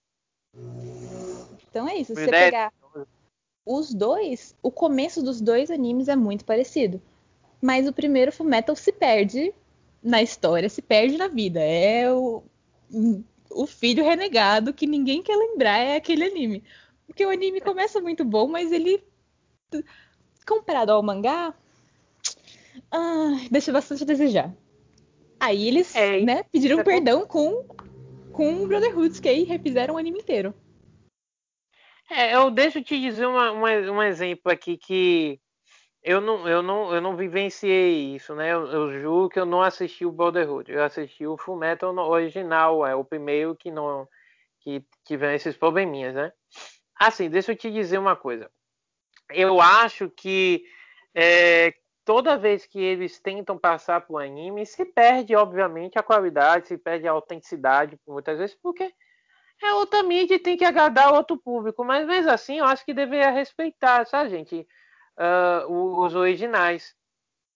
Então 1.69 1.89
é 1.89 1.97
isso. 1.97 2.15
Se 2.15 2.23
você 2.23 2.31
pegar 2.31 2.71
os 3.65 3.93
dois, 3.93 4.55
o 4.61 4.71
começo 4.71 5.21
dos 5.21 5.41
dois 5.41 5.69
animes 5.69 6.07
é 6.07 6.15
muito 6.15 6.45
parecido. 6.45 7.01
Mas 7.61 7.87
o 7.87 7.93
primeiro 7.93 8.31
Fullmetal 8.31 8.75
se 8.75 8.93
perde 8.93 9.53
na 10.01 10.21
história, 10.21 10.69
se 10.69 10.81
perde 10.81 11.17
na 11.17 11.27
vida. 11.27 11.59
É 11.59 12.09
o, 12.13 12.43
o 13.55 13.65
filho 13.65 14.03
renegado 14.03 14.73
que 14.73 14.85
ninguém 14.85 15.23
quer 15.23 15.35
lembrar 15.35 15.77
é 15.77 15.95
aquele 15.95 16.25
anime. 16.25 16.63
Porque 17.07 17.25
o 17.25 17.29
anime 17.29 17.61
começa 17.61 18.01
muito 18.01 18.25
bom, 18.25 18.47
mas 18.47 18.71
ele 18.71 19.03
comparado 20.45 20.91
ao 20.91 21.01
mangá, 21.01 21.55
ah, 22.91 23.37
deixa 23.49 23.71
bastante 23.71 24.03
a 24.03 24.05
desejar. 24.05 24.53
Aí 25.39 25.67
eles 25.67 25.95
é, 25.95 26.21
né, 26.21 26.43
pediram 26.43 26.79
é 26.79 26.83
perdão 26.83 27.25
com, 27.25 27.65
com 28.31 28.63
o 28.63 28.67
Brotherhood, 28.67 29.21
que 29.21 29.29
aí 29.29 29.43
refizeram 29.43 29.95
o 29.95 29.97
anime 29.97 30.19
inteiro. 30.19 30.53
É, 32.09 32.35
eu 32.35 32.51
deixo 32.51 32.83
te 32.83 32.99
dizer 32.99 33.25
uma, 33.25 33.51
uma, 33.51 33.69
um 33.69 34.03
exemplo 34.03 34.51
aqui 34.51 34.77
que 34.77 35.39
eu 36.05 36.21
não, 36.21 36.47
eu 36.47 36.61
não, 36.61 36.93
eu 36.93 37.01
não 37.01 37.17
vivenciei 37.17 38.15
isso, 38.15 38.35
né? 38.35 38.53
Eu, 38.53 38.67
eu 38.67 39.01
juro 39.01 39.27
que 39.27 39.39
eu 39.39 39.45
não 39.45 39.63
assisti 39.63 40.05
o 40.05 40.11
Brotherhood. 40.11 40.71
Eu 40.71 40.83
assisti 40.83 41.25
o 41.25 41.35
Fullmetal 41.35 41.97
original, 41.97 42.85
é 42.85 42.93
o 42.93 43.03
primeiro 43.03 43.55
que 43.55 43.71
não 43.71 44.07
que 44.59 44.83
tiveram 45.03 45.33
esses 45.33 45.57
probleminhas, 45.57 46.13
né? 46.13 46.31
Assim, 46.95 47.27
deixa 47.27 47.51
eu 47.51 47.55
te 47.55 47.71
dizer 47.71 47.97
uma 47.97 48.15
coisa. 48.15 48.51
Eu 49.31 49.59
acho 49.59 50.07
que 50.09 50.63
é, 51.13 51.73
toda 52.03 52.37
vez 52.37 52.67
que 52.67 52.79
eles 52.79 53.19
tentam 53.19 53.57
passar 53.57 54.01
para 54.01 54.13
o 54.13 54.19
anime, 54.19 54.63
se 54.63 54.85
perde, 54.85 55.35
obviamente, 55.35 55.97
a 55.97 56.03
qualidade, 56.03 56.67
se 56.67 56.77
perde 56.77 57.07
a 57.07 57.11
autenticidade, 57.11 57.99
muitas 58.07 58.37
vezes, 58.37 58.55
porque 58.61 58.93
é 59.63 59.73
outra 59.73 60.03
mídia 60.03 60.35
e 60.35 60.39
tem 60.39 60.55
que 60.55 60.65
agradar 60.65 61.13
outro 61.13 61.35
público. 61.35 61.83
Mas 61.83 62.05
mesmo 62.05 62.29
assim, 62.31 62.59
eu 62.59 62.65
acho 62.65 62.85
que 62.85 62.93
deveria 62.93 63.31
respeitar, 63.31 64.05
sabe, 64.05 64.29
gente, 64.29 64.67
uh, 65.17 66.01
os 66.01 66.15
originais. 66.15 66.95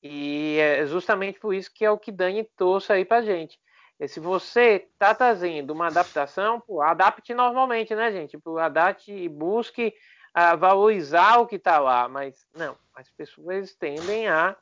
E 0.01 0.57
é 0.59 0.85
justamente 0.85 1.39
por 1.39 1.53
isso 1.53 1.71
que 1.73 1.83
é 1.83 1.91
o 1.91 1.97
que 1.97 2.11
Dani 2.11 2.43
trouxe 2.55 2.93
aí 2.93 3.03
pra 3.03 3.21
gente. 3.21 3.59
E 3.99 4.07
se 4.07 4.19
você 4.19 4.87
está 4.93 5.13
trazendo 5.13 5.71
uma 5.71 5.87
adaptação, 5.87 6.61
pô, 6.61 6.81
adapte 6.81 7.33
normalmente, 7.33 7.93
né, 7.93 8.11
gente? 8.11 8.37
Pô, 8.37 8.57
adapte 8.57 9.11
e 9.11 9.27
busque 9.27 9.93
a 10.33 10.55
valorizar 10.55 11.39
o 11.39 11.47
que 11.47 11.57
está 11.57 11.79
lá, 11.79 12.07
mas 12.07 12.47
não, 12.55 12.77
as 12.95 13.09
pessoas 13.11 13.75
tendem 13.75 14.29
a 14.29 14.55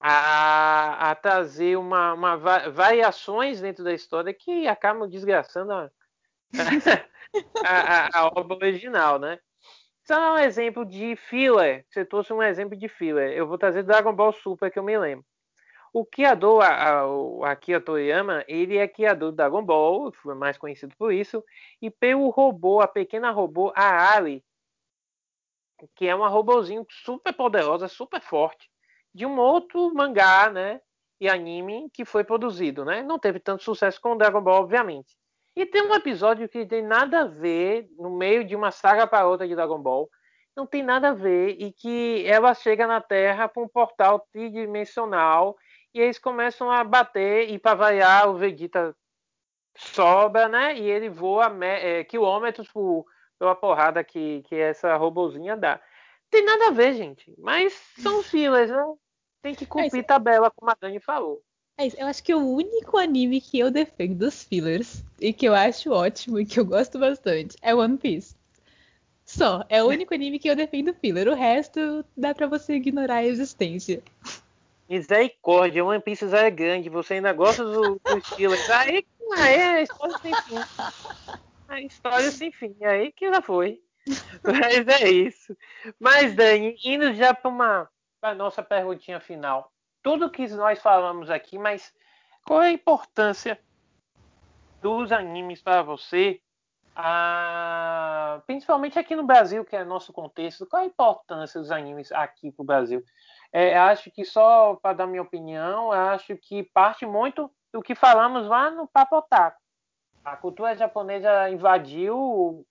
a, 0.00 1.10
a 1.10 1.14
trazer 1.14 1.76
uma, 1.76 2.12
uma 2.12 2.36
variações 2.36 3.60
dentro 3.60 3.82
da 3.82 3.92
história 3.92 4.32
que 4.32 4.68
acabam 4.68 5.08
desgraçando 5.08 5.72
a, 5.72 5.90
a, 7.64 8.18
a, 8.18 8.26
obra 8.26 8.56
original, 8.56 9.18
né? 9.18 9.38
Só 10.06 10.34
um 10.34 10.38
exemplo 10.38 10.84
de 10.84 11.16
filler. 11.16 11.84
Você 11.90 12.04
trouxe 12.04 12.32
um 12.32 12.42
exemplo 12.42 12.78
de 12.78 12.88
filler. 12.88 13.32
Eu 13.32 13.46
vou 13.46 13.58
trazer 13.58 13.82
Dragon 13.82 14.14
Ball 14.14 14.32
Super 14.32 14.70
que 14.70 14.78
eu 14.78 14.84
me 14.84 14.96
lembro. 14.96 15.26
O 15.92 16.04
criador, 16.04 16.62
a, 16.62 16.90
a, 16.90 17.06
o 17.08 17.44
Akira 17.44 17.80
Toriyama, 17.80 18.44
ele 18.46 18.76
é 18.76 18.86
criador 18.86 19.32
do 19.32 19.36
Dragon 19.36 19.64
Ball, 19.64 20.12
foi 20.12 20.34
mais 20.34 20.58
conhecido 20.58 20.94
por 20.96 21.12
isso, 21.12 21.42
e 21.80 21.90
pelo 21.90 22.28
robô, 22.28 22.80
a 22.80 22.86
pequena 22.88 23.30
robô, 23.30 23.72
a 23.74 24.14
Ali, 24.14 24.44
que 25.94 26.06
é 26.06 26.14
uma 26.14 26.28
robôzinho 26.28 26.86
super 26.90 27.32
poderosa, 27.32 27.88
super 27.88 28.20
forte, 28.20 28.70
de 29.14 29.24
um 29.24 29.38
outro 29.38 29.92
mangá, 29.94 30.50
né, 30.50 30.82
e 31.18 31.28
anime 31.30 31.88
que 31.94 32.04
foi 32.04 32.24
produzido, 32.24 32.84
né? 32.84 33.02
Não 33.02 33.18
teve 33.18 33.40
tanto 33.40 33.62
sucesso 33.62 33.98
com 34.00 34.12
o 34.12 34.18
Dragon 34.18 34.42
Ball, 34.42 34.62
obviamente. 34.62 35.16
E 35.56 35.64
tem 35.64 35.82
um 35.82 35.94
episódio 35.94 36.46
que 36.50 36.66
tem 36.66 36.82
nada 36.82 37.22
a 37.22 37.26
ver, 37.26 37.88
no 37.98 38.10
meio 38.10 38.44
de 38.44 38.54
uma 38.54 38.70
saga 38.70 39.06
para 39.06 39.26
outra 39.26 39.48
de 39.48 39.54
Dragon 39.54 39.80
Ball, 39.80 40.10
não 40.54 40.66
tem 40.66 40.82
nada 40.82 41.08
a 41.08 41.14
ver, 41.14 41.56
e 41.58 41.72
que 41.72 42.26
ela 42.26 42.52
chega 42.52 42.86
na 42.86 43.00
Terra 43.00 43.48
para 43.48 43.62
um 43.62 43.68
portal 43.68 44.20
tridimensional 44.30 45.56
e 45.94 46.00
eles 46.00 46.18
começam 46.18 46.70
a 46.70 46.84
bater 46.84 47.48
e 47.48 47.58
para 47.58 47.74
variar 47.74 48.28
o 48.28 48.36
Vegeta 48.36 48.94
sobra, 49.78 50.46
né? 50.46 50.76
E 50.76 50.90
ele 50.90 51.08
voa 51.08 51.50
é, 51.64 52.04
quilômetros 52.04 52.68
por, 52.68 53.06
pela 53.38 53.54
porrada 53.54 54.04
que, 54.04 54.42
que 54.42 54.54
essa 54.54 54.94
robozinha 54.96 55.56
dá. 55.56 55.80
Tem 56.30 56.44
nada 56.44 56.68
a 56.68 56.70
ver, 56.70 56.92
gente. 56.94 57.34
Mas 57.38 57.72
são 57.98 58.22
filas, 58.22 58.70
né? 58.70 58.84
Tem 59.40 59.54
que 59.54 59.64
cumprir 59.64 60.00
é 60.00 60.02
tabela, 60.02 60.50
como 60.50 60.70
a 60.70 60.76
Dani 60.78 61.00
falou. 61.00 61.42
É 61.78 61.86
isso. 61.86 61.96
Eu 61.98 62.06
acho 62.06 62.22
que 62.22 62.34
o 62.34 62.54
único 62.54 62.96
anime 62.96 63.40
que 63.40 63.58
eu 63.58 63.70
defendo 63.70 64.18
dos 64.18 64.42
fillers 64.44 65.04
e 65.20 65.32
que 65.32 65.46
eu 65.46 65.54
acho 65.54 65.90
ótimo 65.92 66.40
e 66.40 66.46
que 66.46 66.58
eu 66.58 66.64
gosto 66.64 66.98
bastante 66.98 67.56
é 67.60 67.74
One 67.74 67.98
Piece. 67.98 68.34
Só. 69.24 69.64
É 69.68 69.82
o 69.82 69.88
único 69.88 70.14
anime 70.14 70.38
que 70.38 70.48
eu 70.48 70.56
defendo 70.56 70.94
filler. 70.94 71.28
O 71.28 71.34
resto 71.34 72.04
dá 72.16 72.34
para 72.34 72.46
você 72.46 72.74
ignorar 72.74 73.16
a 73.16 73.26
existência. 73.26 74.02
Misericórdia, 74.88 75.84
One 75.84 76.00
Piece 76.00 76.24
é 76.34 76.50
grande, 76.50 76.88
você 76.88 77.14
ainda 77.14 77.32
gosta 77.32 77.64
do, 77.64 78.00
do 78.04 78.18
estilo. 78.18 78.54
Aí, 78.70 79.04
aí 79.36 79.60
a 79.62 79.82
história 79.82 80.18
sem 80.18 80.34
fim. 80.42 80.56
A 81.68 81.80
história 81.80 82.30
sem 82.30 82.52
fim, 82.52 82.76
aí 82.84 83.10
que 83.10 83.28
já 83.28 83.42
foi. 83.42 83.82
Mas 84.44 84.86
é 84.86 85.10
isso. 85.10 85.56
Mas, 85.98 86.34
Dani, 86.34 86.76
indo 86.84 87.12
já 87.12 87.34
para 87.34 87.50
uma 87.50 87.90
pra 88.20 88.34
nossa 88.34 88.62
perguntinha 88.62 89.18
final. 89.18 89.72
Tudo 90.06 90.30
que 90.30 90.46
nós 90.50 90.78
falamos 90.78 91.30
aqui, 91.30 91.58
mas 91.58 91.92
qual 92.46 92.62
é 92.62 92.68
a 92.68 92.72
importância 92.72 93.60
dos 94.80 95.10
animes 95.10 95.60
para 95.60 95.82
você? 95.82 96.40
Ah, 96.94 98.40
principalmente 98.46 99.00
aqui 99.00 99.16
no 99.16 99.26
Brasil, 99.26 99.64
que 99.64 99.74
é 99.74 99.82
nosso 99.82 100.12
contexto, 100.12 100.64
qual 100.64 100.80
é 100.80 100.84
a 100.84 100.88
importância 100.88 101.60
dos 101.60 101.72
animes 101.72 102.12
aqui 102.12 102.52
para 102.52 102.62
o 102.62 102.64
Brasil? 102.64 103.02
É, 103.52 103.76
acho 103.76 104.08
que 104.12 104.24
só 104.24 104.76
para 104.76 104.92
dar 104.92 105.08
minha 105.08 105.22
opinião, 105.22 105.90
acho 105.90 106.36
que 106.36 106.62
parte 106.62 107.04
muito 107.04 107.50
do 107.72 107.82
que 107.82 107.96
falamos 107.96 108.46
lá 108.46 108.70
no 108.70 108.86
Papo 108.86 109.16
Otaku. 109.16 109.60
A 110.24 110.36
cultura 110.36 110.76
japonesa 110.76 111.50
invadiu 111.50 112.64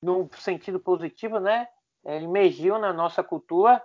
no 0.00 0.30
sentido 0.34 0.78
positivo, 0.78 1.40
né? 1.40 1.66
É, 2.04 2.22
emergiu 2.22 2.78
na 2.78 2.92
nossa 2.92 3.24
cultura 3.24 3.82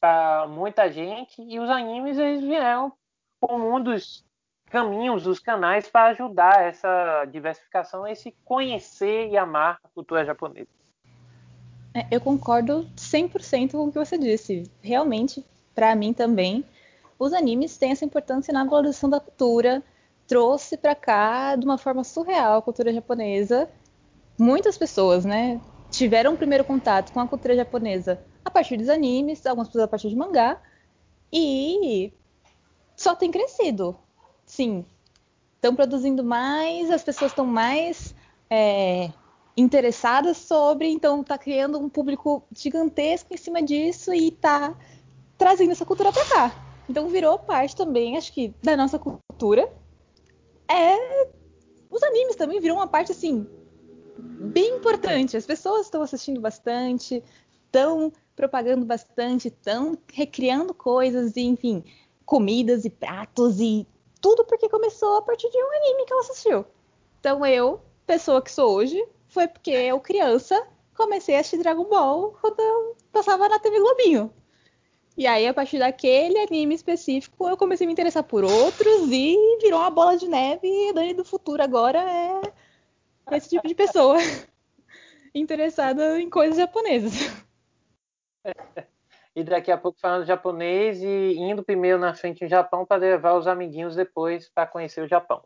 para 0.00 0.46
muita 0.48 0.90
gente 0.90 1.42
e 1.42 1.58
os 1.58 1.70
animes 1.70 2.18
eles 2.18 2.42
vieram 2.42 2.92
como 3.40 3.74
um 3.74 3.82
dos 3.82 4.24
caminhos, 4.66 5.24
dos 5.24 5.38
canais 5.38 5.88
para 5.88 6.10
ajudar 6.10 6.62
essa 6.62 7.24
diversificação, 7.26 8.06
esse 8.06 8.34
conhecer 8.44 9.28
e 9.28 9.36
amar 9.36 9.78
a 9.82 9.88
cultura 9.88 10.24
japonesa. 10.24 10.68
É, 11.94 12.06
eu 12.10 12.20
concordo 12.20 12.86
100% 12.96 13.72
com 13.72 13.84
o 13.84 13.92
que 13.92 13.98
você 13.98 14.18
disse. 14.18 14.70
Realmente, 14.82 15.44
para 15.74 15.94
mim 15.94 16.12
também, 16.12 16.64
os 17.18 17.32
animes 17.32 17.76
têm 17.78 17.92
essa 17.92 18.04
importância 18.04 18.52
na 18.52 18.64
valorização 18.64 19.08
da 19.08 19.20
cultura, 19.20 19.82
trouxe 20.26 20.76
para 20.76 20.94
cá 20.94 21.56
de 21.56 21.64
uma 21.64 21.78
forma 21.78 22.04
surreal 22.04 22.58
a 22.58 22.62
cultura 22.62 22.92
japonesa. 22.92 23.70
Muitas 24.38 24.76
pessoas, 24.76 25.24
né, 25.24 25.60
tiveram 25.90 26.32
um 26.32 26.36
primeiro 26.36 26.64
contato 26.64 27.12
com 27.12 27.20
a 27.20 27.26
cultura 27.26 27.56
japonesa 27.56 28.20
a 28.46 28.50
partir 28.50 28.76
dos 28.76 28.88
animes, 28.88 29.44
algumas 29.44 29.66
pessoas 29.66 29.84
a 29.84 29.88
partir 29.88 30.08
de 30.08 30.14
mangá, 30.14 30.62
e 31.32 32.12
só 32.96 33.16
tem 33.16 33.28
crescido. 33.28 33.98
Sim, 34.44 34.86
estão 35.56 35.74
produzindo 35.74 36.22
mais, 36.22 36.88
as 36.92 37.02
pessoas 37.02 37.32
estão 37.32 37.44
mais 37.44 38.14
é, 38.48 39.10
interessadas 39.56 40.36
sobre, 40.36 40.88
então 40.88 41.22
está 41.22 41.36
criando 41.36 41.76
um 41.76 41.88
público 41.88 42.44
gigantesco 42.56 43.34
em 43.34 43.36
cima 43.36 43.60
disso 43.60 44.14
e 44.14 44.28
está 44.28 44.78
trazendo 45.36 45.72
essa 45.72 45.84
cultura 45.84 46.12
para 46.12 46.24
cá. 46.26 46.84
Então 46.88 47.08
virou 47.08 47.36
parte 47.40 47.74
também, 47.74 48.16
acho 48.16 48.32
que, 48.32 48.54
da 48.62 48.76
nossa 48.76 48.96
cultura. 48.96 49.68
É. 50.68 51.26
Os 51.90 52.02
animes 52.04 52.36
também 52.36 52.60
viram 52.60 52.76
uma 52.76 52.86
parte 52.86 53.10
assim 53.10 53.44
bem 54.18 54.76
importante. 54.76 55.36
As 55.36 55.44
pessoas 55.46 55.86
estão 55.86 56.00
assistindo 56.00 56.40
bastante, 56.40 57.24
estão 57.64 58.12
propagando 58.36 58.84
bastante, 58.84 59.48
estão 59.48 59.98
recriando 60.12 60.74
coisas, 60.74 61.34
e, 61.36 61.40
enfim, 61.40 61.82
comidas 62.24 62.84
e 62.84 62.90
pratos 62.90 63.58
e 63.58 63.86
tudo 64.20 64.44
porque 64.44 64.68
começou 64.68 65.16
a 65.16 65.22
partir 65.22 65.50
de 65.50 65.56
um 65.56 65.76
anime 65.76 66.04
que 66.04 66.12
ela 66.12 66.22
assistiu. 66.22 66.66
Então 67.18 67.44
eu, 67.46 67.80
pessoa 68.06 68.42
que 68.42 68.52
sou 68.52 68.74
hoje, 68.74 69.02
foi 69.26 69.48
porque 69.48 69.70
eu, 69.70 69.98
criança, 70.00 70.66
comecei 70.94 71.36
a 71.36 71.40
assistir 71.40 71.58
Dragon 71.58 71.84
Ball 71.84 72.36
quando 72.40 72.60
eu 72.60 72.96
passava 73.10 73.48
na 73.48 73.58
TV 73.58 73.80
Globinho. 73.80 74.30
E 75.16 75.26
aí, 75.26 75.46
a 75.46 75.54
partir 75.54 75.78
daquele 75.78 76.38
anime 76.38 76.74
específico, 76.74 77.48
eu 77.48 77.56
comecei 77.56 77.86
a 77.86 77.88
me 77.88 77.92
interessar 77.92 78.22
por 78.22 78.44
outros 78.44 79.10
e 79.10 79.58
virou 79.62 79.80
uma 79.80 79.90
bola 79.90 80.14
de 80.16 80.28
neve. 80.28 80.68
E 80.68 80.92
Dani 80.92 81.14
do 81.14 81.24
futuro 81.24 81.62
agora 81.62 81.98
é 81.98 82.42
esse 83.34 83.48
tipo 83.48 83.66
de 83.66 83.74
pessoa 83.74 84.18
interessada 85.34 86.20
em 86.20 86.28
coisas 86.28 86.58
japonesas. 86.58 87.45
E 89.34 89.44
daqui 89.44 89.70
a 89.70 89.76
pouco 89.76 90.00
falando 90.00 90.24
japonês 90.24 91.02
e 91.02 91.34
indo 91.36 91.62
primeiro 91.62 91.98
na 91.98 92.14
frente 92.14 92.42
no 92.42 92.48
Japão 92.48 92.86
para 92.86 92.96
levar 92.96 93.34
os 93.34 93.46
amiguinhos 93.46 93.94
depois 93.94 94.48
para 94.48 94.66
conhecer 94.66 95.02
o 95.02 95.08
Japão. 95.08 95.42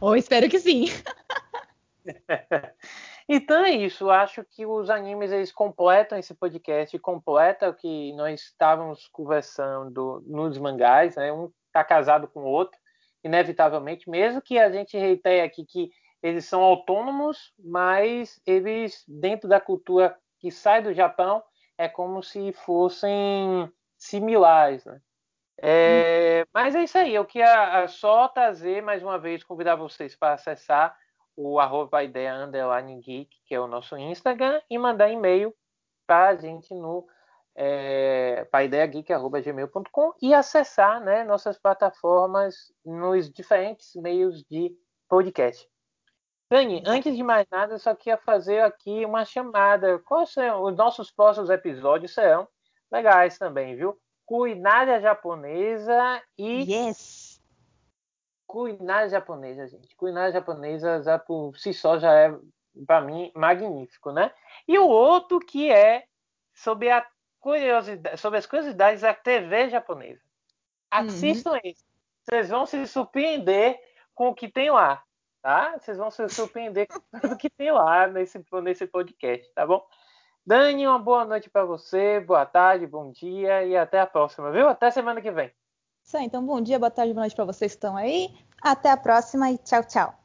Ou 0.00 0.10
oh, 0.10 0.16
espero 0.16 0.48
que 0.48 0.58
sim. 0.58 0.86
Então 3.26 3.64
é 3.64 3.70
isso, 3.70 4.10
acho 4.10 4.44
que 4.44 4.66
os 4.66 4.90
animes 4.90 5.32
eles 5.32 5.50
completam 5.50 6.18
esse 6.18 6.34
podcast, 6.34 6.98
completa 6.98 7.70
o 7.70 7.74
que 7.74 8.12
nós 8.12 8.42
estávamos 8.42 9.08
conversando 9.08 10.22
nos 10.26 10.58
mangás, 10.58 11.16
né? 11.16 11.32
Um 11.32 11.50
está 11.74 11.82
casado 11.82 12.28
com 12.28 12.40
o 12.40 12.46
outro, 12.46 12.78
inevitavelmente, 13.24 14.08
mesmo 14.08 14.40
que 14.40 14.58
a 14.58 14.70
gente 14.70 14.96
reitere 14.96 15.40
aqui 15.40 15.64
que 15.64 15.90
eles 16.22 16.44
são 16.44 16.62
autônomos, 16.62 17.52
mas 17.58 18.40
eles 18.46 19.04
dentro 19.08 19.48
da 19.48 19.60
cultura 19.60 20.16
que 20.38 20.50
sai 20.50 20.82
do 20.82 20.94
Japão 20.94 21.42
é 21.78 21.88
como 21.88 22.22
se 22.22 22.52
fossem 22.52 23.70
similares, 23.98 24.84
né? 24.84 25.00
É, 25.62 26.44
mas 26.52 26.74
é 26.74 26.82
isso 26.82 26.98
aí, 26.98 27.14
eu 27.14 27.24
queria 27.24 27.86
só 27.88 28.28
trazer 28.28 28.82
mais 28.82 29.02
uma 29.02 29.18
vez, 29.18 29.44
convidar 29.44 29.76
vocês 29.76 30.16
para 30.16 30.34
acessar 30.34 30.96
o 31.36 31.58
arroba 31.60 32.02
ideia 32.02 32.34
underline 32.34 33.00
geek, 33.00 33.36
que 33.46 33.54
é 33.54 33.60
o 33.60 33.66
nosso 33.66 33.96
Instagram, 33.96 34.60
e 34.68 34.78
mandar 34.78 35.10
e-mail 35.10 35.54
para 36.06 36.30
a 36.30 36.36
gente 36.36 36.74
no 36.74 37.06
é, 37.56 38.46
para 38.50 38.64
ideiageek.gmail.com 38.64 40.12
e 40.20 40.34
acessar 40.34 41.00
né, 41.00 41.22
nossas 41.22 41.56
plataformas 41.56 42.72
nos 42.84 43.30
diferentes 43.30 43.94
meios 43.94 44.42
de 44.44 44.76
podcast. 45.08 45.68
Dani, 46.50 46.82
antes 46.86 47.16
de 47.16 47.22
mais 47.22 47.46
nada, 47.50 47.74
eu 47.74 47.78
só 47.78 47.94
queria 47.94 48.18
fazer 48.18 48.60
aqui 48.60 49.04
uma 49.04 49.24
chamada. 49.24 50.00
Os 50.60 50.76
nossos 50.76 51.10
próximos 51.10 51.50
episódios 51.50 52.14
serão 52.14 52.46
legais 52.92 53.38
também, 53.38 53.76
viu? 53.76 53.98
Culinária 54.26 55.00
japonesa 55.00 56.22
e 56.38 56.62
yes 56.72 57.34
culinária 58.54 59.08
japonesa, 59.08 59.66
gente. 59.66 59.96
Culinária 59.96 60.32
japonesa 60.32 61.02
já 61.02 61.18
por 61.18 61.58
si 61.58 61.74
só 61.74 61.98
já 61.98 62.14
é, 62.14 62.38
para 62.86 63.00
mim, 63.00 63.32
magnífico, 63.34 64.12
né? 64.12 64.32
E 64.68 64.78
o 64.78 64.86
outro 64.86 65.40
que 65.40 65.72
é 65.72 66.04
sobre 66.54 66.88
a 66.88 67.04
curiosidade, 67.40 68.16
sobre 68.20 68.38
as 68.38 68.46
curiosidades 68.46 69.00
da 69.00 69.12
TV 69.12 69.70
japonesa. 69.70 70.20
Assistam 70.88 71.54
uhum. 71.54 71.60
isso. 71.64 71.84
Vocês 72.22 72.48
vão 72.48 72.64
se 72.64 72.86
surpreender 72.86 73.76
com 74.14 74.28
o 74.28 74.34
que 74.34 74.48
tem 74.48 74.70
lá, 74.70 75.02
tá? 75.44 75.76
Vocês 75.78 75.98
vão 75.98 76.10
se 76.10 76.26
surpreender 76.30 76.88
com 76.88 77.28
o 77.28 77.36
que 77.36 77.50
tem 77.50 77.70
lá 77.70 78.06
nesse, 78.06 78.42
nesse 78.62 78.86
podcast, 78.86 79.46
tá 79.54 79.66
bom? 79.66 79.86
Dani, 80.44 80.86
uma 80.86 80.98
boa 80.98 81.26
noite 81.26 81.50
para 81.50 81.66
você, 81.66 82.18
boa 82.18 82.46
tarde, 82.46 82.86
bom 82.86 83.10
dia 83.10 83.62
e 83.62 83.76
até 83.76 84.00
a 84.00 84.06
próxima, 84.06 84.50
viu? 84.50 84.66
Até 84.66 84.90
semana 84.90 85.20
que 85.20 85.30
vem. 85.30 85.52
Isso 86.02 86.16
aí, 86.16 86.24
então 86.24 86.44
bom 86.44 86.62
dia, 86.62 86.78
boa 86.78 86.90
tarde, 86.90 87.12
boa 87.12 87.24
noite 87.24 87.36
para 87.36 87.44
vocês 87.44 87.72
que 87.72 87.76
estão 87.76 87.94
aí. 87.94 88.34
Até 88.62 88.90
a 88.90 88.96
próxima 88.96 89.50
e 89.50 89.58
tchau, 89.58 89.84
tchau. 89.84 90.23